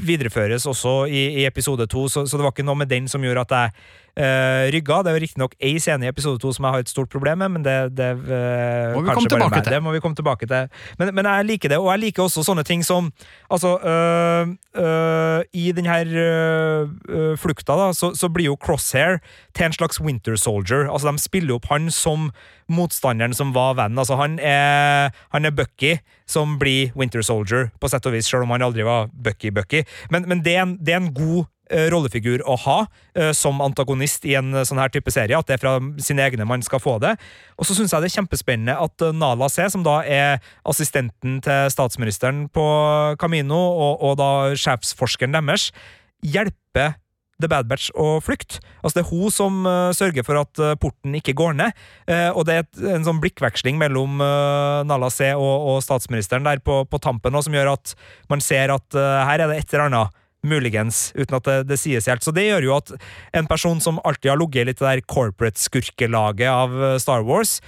[0.08, 3.26] videreføres også i, i episode to, så, så det var ikke noe med den som
[3.26, 5.04] gjorde at jeg Uh, rygga.
[5.06, 7.38] Det er jo riktignok ei scene i episode to som jeg har et stort problem
[7.44, 9.76] med, men det, det uh, må vi komme tilbake til.
[9.76, 10.72] Det må vi komme tilbake til.
[10.98, 13.12] Men, men, jeg liker det, og jeg liker også sånne ting som
[13.54, 15.96] Altså, uh, i denne
[17.40, 19.22] flukta, da, så, så, blir jo Crosshair
[19.56, 20.90] til en slags Winter Soldier.
[20.90, 22.32] Altså, de spiller opp han som
[22.68, 23.98] motstanderen som var venn.
[23.98, 25.98] Altså, han er, han er Bucky
[26.28, 29.86] som blir Winter Soldier, på sett og vis, selv om han aldri var Bucky-Bucky.
[30.12, 31.48] Men, men det, er en, det er en god
[31.92, 32.78] rollefigur å ha
[33.18, 35.38] eh, som antagonist i en eh, sånn her type serie.
[35.38, 37.16] At det er fra sine egne man skal få det.
[37.58, 41.74] Og så syns jeg det er kjempespennende at Nala C, som da er assistenten til
[41.74, 42.68] statsministeren på
[43.22, 45.72] Camino, og, og da sjefsforskeren deres,
[46.26, 46.96] hjelper
[47.38, 48.62] The Bad Batch å flykte.
[48.82, 51.76] Altså Det er hun som uh, sørger for at uh, porten ikke går ned.
[52.10, 56.62] Uh, og det er et, en sånn blikkveksling mellom Nala C og, og, statsministeren der
[56.64, 57.94] på, på tampen også, som gjør at
[58.32, 62.08] man ser at her er det et eller annet Muligens, uten at det, det, sies
[62.08, 62.24] helt.
[62.24, 62.94] Så det gjør jo at
[63.38, 67.60] en person som alltid har ligget i litt det der corporate-skurkelaget av eh, Star Wars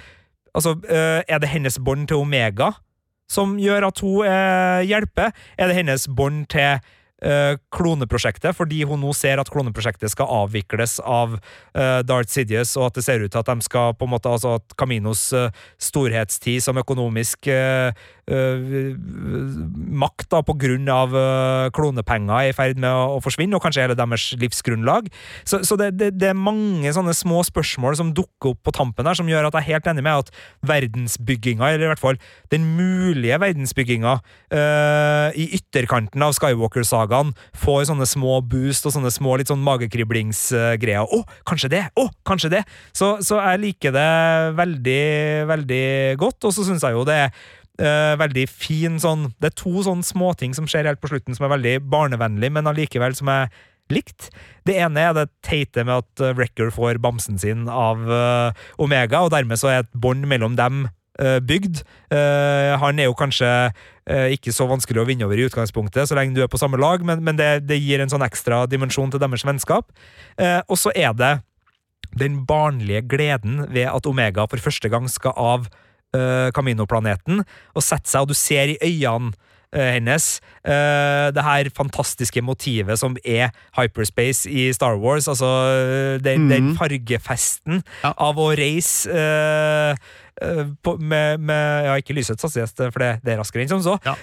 [0.57, 2.71] Altså, eh, er det hennes bånd til Omega
[3.29, 5.29] som gjør at hun eh, hjelper?
[5.57, 6.79] Er det hennes bånd til
[7.25, 12.89] uh, kloneprosjektet, fordi hun nå ser at kloneprosjektet skal avvikles av uh, Darth Sidious, og
[12.89, 15.27] at det ser ut til at de skal på en måte, altså at Caminos
[15.81, 17.49] storhetstid som økonomisk
[18.29, 21.15] makt da, på grunn av
[21.75, 25.09] klonepenger er i ferd med å, å, forsvinne, og kanskje hele deres livsgrunnlag.
[25.47, 29.09] Så, så det, det, det, er mange sånne små spørsmål som dukker opp på tampen
[29.09, 30.33] her, som gjør at jeg er helt enig med at
[30.69, 32.19] verdensbygginga, eller i hvert fall
[32.53, 34.19] den mulige verdensbygginga
[35.39, 41.05] i ytterkanten av Skywalker-sagaen, sagaen får sånne små boost og sånne små litt sånn magekriblingsgreier.
[41.05, 41.83] Å, kanskje det!
[41.99, 42.63] Å, kanskje det!
[42.93, 44.09] Så, så jeg liker det
[44.59, 45.03] veldig,
[45.49, 45.85] veldig
[46.21, 47.33] godt, og så syns jeg jo det er
[47.79, 51.45] Uh, veldig fin sånn Det er to sånne småting som skjer helt på slutten som
[51.47, 53.47] er veldig barnevennlig, men allikevel som er
[53.89, 54.27] likt.
[54.67, 59.23] Det ene er det teite med at uh, Wrecker får bamsen sin av uh, Omega,
[59.23, 61.81] og dermed så er et bånd mellom dem Eh, bygd.
[62.15, 63.47] Eh, han er jo kanskje
[64.07, 66.79] eh, ikke så vanskelig å vinne over i utgangspunktet, så lenge du er på samme
[66.79, 69.91] lag, men, men det, det, gir en sånn ekstra dimensjon til deres vennskap.
[70.39, 71.33] og så er det
[72.15, 75.67] den barnlige gleden ved at Omega for første gang skal av
[76.17, 79.35] uh, Camino-planeten og sette seg, og du ser i øynene
[79.69, 80.39] hennes.
[80.65, 85.27] Uh, det her fantastiske motivet som er hyperspace i Star Wars.
[85.29, 85.45] Altså
[86.25, 86.49] den, mm.
[86.49, 88.15] den fargefesten ja.
[88.17, 89.93] av å reise uh,
[90.41, 93.83] Eh, på, med, med, Ja, ikke lysets hastighet, for det, det, er raskere enn som
[93.83, 93.97] så.
[94.05, 94.15] Ja.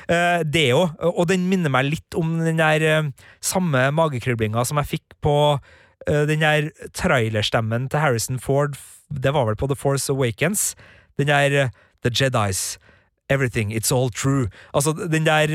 [0.44, 3.10] Det jo, og den minner meg litt om den der
[3.44, 5.36] samme magekriblinga som jeg fikk på
[6.06, 8.76] den der trailerstemmen til Harrison Ford.
[9.10, 10.74] Det var vel på The Force Awakens.
[11.20, 11.70] Den der
[12.04, 12.78] The Jedis.
[13.28, 14.46] Everything, it's all true.
[14.72, 15.50] Altså, den der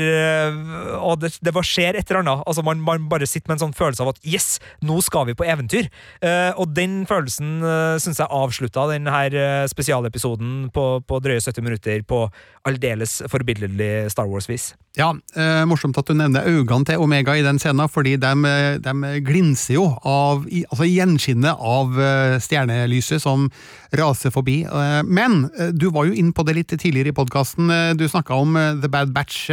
[1.00, 2.42] Og det, det bare skjer et eller annet.
[2.46, 5.36] Altså, man, man, bare sitter med en sånn følelse av at yes, nå skal vi
[5.38, 5.88] på eventyr.
[6.20, 11.64] Uh, og den følelsen uh, syns jeg avslutta den her spesialepisoden på, på drøye 70
[11.64, 12.26] minutter på
[12.68, 14.74] aldeles forbilledlig Star Wars-vis.
[14.92, 18.32] Ja, eh, morsomt at du nevner øynene til Omega i den scenen, fordi de,
[18.84, 23.46] de glinser jo av altså gjenskinnet av eh, stjernelyset som
[23.96, 24.58] raser forbi.
[24.68, 27.72] Eh, men eh, du var jo inn på det litt tidligere i podkasten.
[27.96, 29.48] Du snakka om The Bad Batch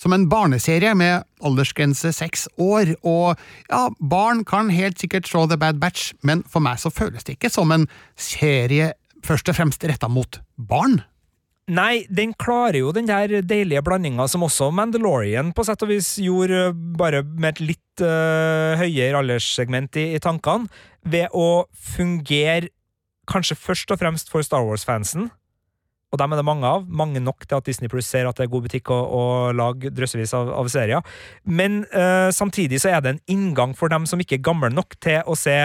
[0.00, 2.96] som en barneserie med aldersgrense seks år.
[3.04, 3.36] Og
[3.68, 7.36] ja, barn kan helt sikkert se The Bad Batch, men for meg så føles det
[7.36, 11.02] ikke som en serie først og fremst retta mot barn.
[11.72, 16.14] Nei, den klarer jo den der deilige blandinga som også Mandalorian på sett og vis
[16.20, 20.68] gjorde, bare med et litt uh, høyere alderssegment i, i tankene,
[21.02, 22.72] ved å fungere
[23.30, 25.30] kanskje først og fremst for Star Wars-fansen.
[26.12, 26.84] Og dem er det mange av.
[26.84, 29.22] Mange nok til at Disney Plus ser at det er god butikk å, å
[29.56, 31.14] lage drøssevis av, av serier.
[31.48, 34.98] Men uh, samtidig så er det en inngang for dem som ikke er gamle nok
[35.00, 35.56] til å se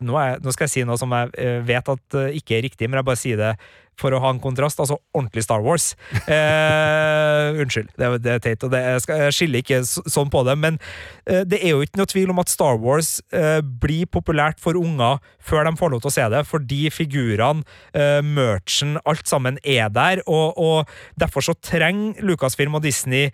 [0.00, 2.66] nå, er, nå, skal jeg si noe som jeg eh, vet at uh, ikke er
[2.68, 3.54] riktig, men jeg bare sier det
[4.00, 4.80] for å ha en kontrast.
[4.80, 5.92] Altså ordentlig Star Wars.
[6.30, 10.30] Eh, unnskyld, det, det, er teit, og det, jeg, skal, jeg skiller ikke så, sånn
[10.32, 10.54] på det.
[10.62, 10.76] Men
[11.24, 14.78] eh, det er jo ikke noe tvil om at Star Wars eh, blir populært for
[14.78, 17.64] unger før de får lov til å se det, fordi figurene,
[17.96, 20.22] eh, merchen, alt sammen er der.
[20.30, 23.32] Og, og derfor så trenger Lucasfilm og Disney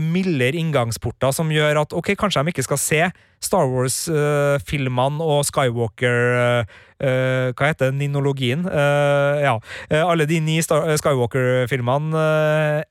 [0.00, 3.00] mildere inngangsporter som gjør at ok, kanskje de ikke skal se
[3.44, 8.64] Star Wars-filmene og Skywalker uh, Hva heter ninologien?
[8.64, 9.54] Uh, ja.
[10.00, 12.24] alle de ni Skywalker-filmene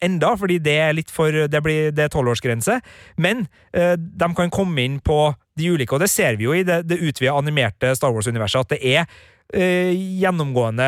[0.06, 2.80] enda, fordi det er litt for Det, blir, det er tolvårsgrense.
[3.18, 6.84] Men de kan komme inn på de ulike, og det ser vi jo i det,
[6.90, 9.06] det animerte Star Wars-universet, at det er
[9.54, 10.86] Uh, gjennomgående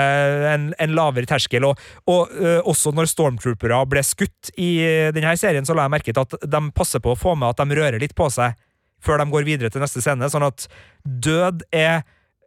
[0.49, 1.67] en, en, lavere terskel.
[1.67, 4.71] Og, og eh, også når stormtroopere ble skutt i
[5.13, 7.61] denne serien, så la jeg merke til at de passer på å få med at
[7.61, 8.57] de rører litt på seg
[9.05, 10.65] før de går videre til neste scene, sånn at
[11.05, 12.01] død er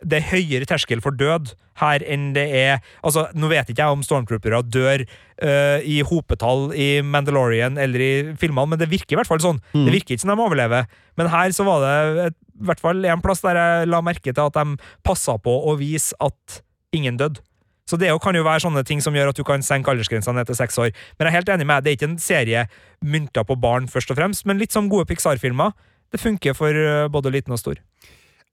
[0.04, 3.96] det er høyere terskel for død her enn det er Altså, Nå vet ikke jeg
[3.96, 9.20] om stormtroopere dør uh, i hopetall i Mandalorian eller i filmene, men det virker i
[9.20, 9.60] hvert fall sånn.
[9.74, 9.84] Mm.
[9.86, 10.88] Det virker ikke som de overlever.
[11.18, 14.32] Men her så var det et, i hvert fall en plass der jeg la merke
[14.32, 16.62] til at de passa på å vise at
[16.94, 17.42] ingen døde.
[17.88, 20.50] Så det kan jo være sånne ting som gjør at du kan senke aldersgrensa ned
[20.50, 20.90] til seks år.
[21.16, 22.64] Men jeg er helt enig med deg, det er ikke en serie
[23.00, 25.72] mynta på barn, først og fremst, men litt som gode Pixar-filmer
[26.12, 27.80] det funker for eh, både liten og stor.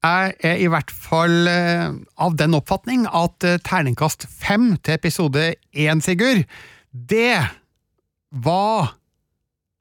[0.05, 5.53] Jeg er i hvert fall eh, av den oppfatning at eh, terningkast fem til episode
[5.73, 6.43] én, Sigurd,
[6.93, 7.39] det
[8.29, 8.93] var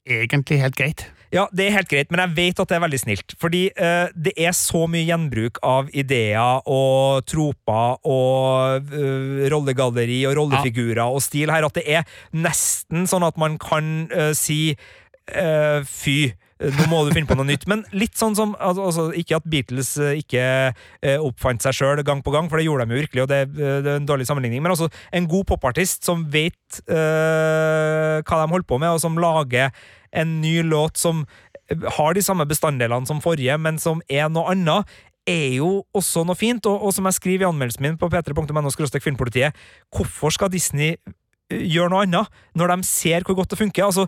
[0.09, 1.05] egentlig helt greit.
[1.35, 3.35] Ja, det er helt greit, men jeg vet at det er veldig snilt.
[3.43, 10.37] Fordi uh, det er så mye gjenbruk av ideer og troper og uh, rollegalleri og
[10.39, 11.09] rollefigurer ja.
[11.11, 12.07] og stil her at det er
[12.39, 14.77] nesten sånn at man kan uh, si
[15.25, 16.19] fy
[16.73, 17.67] nå må du finne på noe nytt.
[17.71, 22.23] Men litt sånn som altså, Ikke at Beatles eh, ikke eh, oppfant seg sjøl gang
[22.25, 24.29] på gang, for det gjorde de jo virkelig, og det, eh, det er en dårlig
[24.29, 29.03] sammenligning, men altså en god popartist som vet uh, hva de holder på med, og
[29.03, 29.73] som lager
[30.15, 31.25] en ny låt som
[31.97, 34.91] har de samme bestanddelene som forrige, men som er noe annet,
[35.29, 36.67] er jo også noe fint.
[36.69, 39.57] Og, og som jeg skriver i anmeldelsen min på p3.no filmpolitiet,
[39.95, 40.97] hvorfor skal Disney
[41.63, 43.87] gjør noe annet, når de ser hvor godt det funker.
[43.87, 44.07] Altså,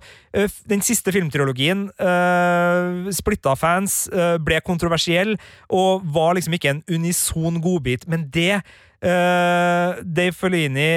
[0.69, 5.37] den siste filmtrilogien, uh, splitta fans, uh, ble kontroversiell
[5.69, 10.91] og var liksom ikke en unison godbit, men det uh, Dave Fellini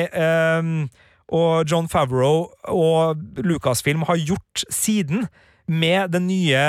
[1.29, 5.27] og John Favreau og Lucasfilm har gjort siden,
[5.69, 6.63] med det nye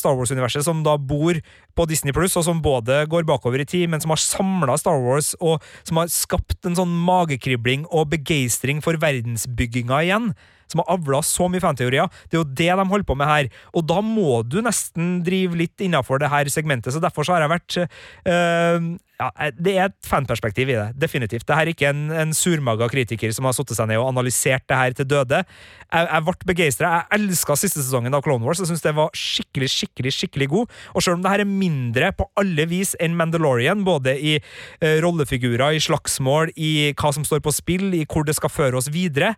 [0.00, 1.38] Star Wars-universet, som da bor
[1.76, 4.98] på Disney Pluss, og som både går bakover i tid, men som har samla Star
[5.04, 10.32] Wars, og som har skapt en sånn magekribling og begeistring for verdensbygginga igjen
[10.72, 12.10] som har avla så mye fanteorier.
[12.28, 13.50] Det er jo det de holder på med her.
[13.76, 16.94] Og da må du nesten drive litt innafor det her segmentet.
[16.94, 21.46] Så derfor så har jeg vært øh, ja, Det er et fanperspektiv i det, definitivt.
[21.48, 24.66] Det her er ikke en, en surmaga kritiker som har satt seg ned og analysert
[24.68, 25.42] det her til døde.
[25.86, 26.92] Jeg, jeg ble begeistra.
[26.96, 28.60] Jeg elska siste sesongen av Clone Wars.
[28.60, 30.78] Jeg syns det var skikkelig, skikkelig skikkelig god.
[30.94, 34.96] Og selv om det her er mindre på alle vis enn Mandalorian, både i uh,
[35.04, 38.92] rollefigurer, i slagsmål, i hva som står på spill, i hvor det skal føre oss
[38.92, 39.34] videre,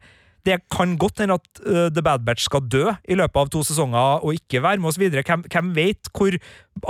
[0.47, 3.62] det kan godt hende at uh, The Bad Batch skal dø i løpet av to
[3.66, 5.24] sesonger og ikke være med oss videre.
[5.26, 6.39] Hvem, hvem vet hvor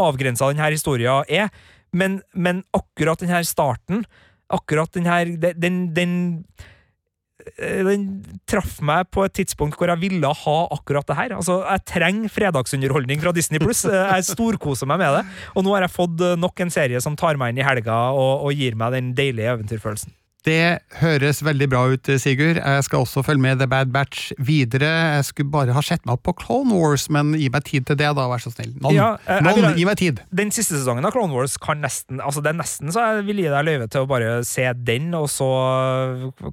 [0.09, 1.53] avgrensa denne historien er?
[1.93, 4.05] Men, men, akkurat denne starten,
[4.53, 6.19] akkurat denne Den, den, den
[7.57, 8.03] den
[8.51, 11.35] traff meg på et tidspunkt hvor jeg ville ha akkurat det her.
[11.37, 13.85] Altså, Jeg trenger fredagsunderholdning fra Disney Pluss.
[13.85, 15.25] Jeg storkoser meg med det.
[15.55, 18.45] Og nå har jeg fått nok en serie som tar meg inn i helga og,
[18.45, 20.13] og gir meg den deilige eventyrfølelsen.
[20.47, 22.61] Det høres veldig bra ut, Sigurd.
[22.61, 24.89] Jeg skal også følge med The Bad Batch videre.
[25.19, 27.99] Jeg skulle bare ha sett meg opp på Clone Wars, men gi meg tid til
[27.99, 28.71] det, da, vær så snill.
[28.79, 29.09] Noen, ja,
[29.45, 30.23] noen vil, gi meg tid!
[30.31, 33.43] Den siste sesongen av Clone Wars kan nesten altså det er nesten så jeg vil
[33.43, 35.49] gi deg løyve til å bare se den, og så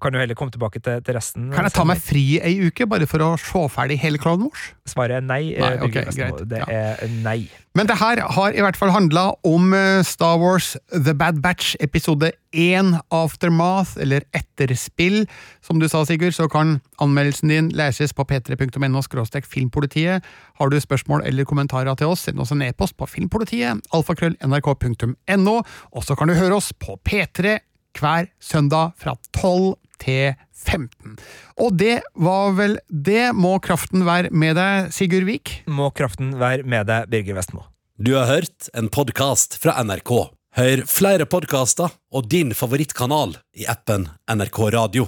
[0.02, 1.52] kan du heller komme tilbake til, til resten.
[1.54, 4.72] Kan jeg ta meg fri ei uke, bare for å se ferdig hele Clone Wars?
[4.90, 5.44] Svaret er nei.
[5.60, 6.10] nei okay.
[6.46, 7.44] Det er nei.
[7.76, 11.76] Men det her har i hvert fall handla om eh, Star Wars The Bad Batch
[11.84, 15.26] episode 1 Aftermath, eller Etterspill.
[15.60, 19.04] Som du sa, Sigurd, så kan anmeldelsen din leses på p3.no
[19.44, 20.24] filmpolitiet.
[20.56, 25.56] Har du spørsmål eller kommentarer til oss, send oss en e-post på filmpolitiet, alfakrøll.nrk.no,
[25.92, 27.60] og så kan du høre oss på P3
[28.00, 30.36] hver søndag fra 12 til
[30.66, 31.18] 15.
[31.62, 33.32] Og det var vel det.
[33.38, 35.60] Må kraften være med deg, Sigurd Vik?
[35.68, 37.66] Må kraften være med deg, Birger Vestmo.
[37.96, 40.12] Du har hørt en podkast fra NRK.
[40.56, 45.08] Hør flere podkaster og din favorittkanal i appen NRK Radio.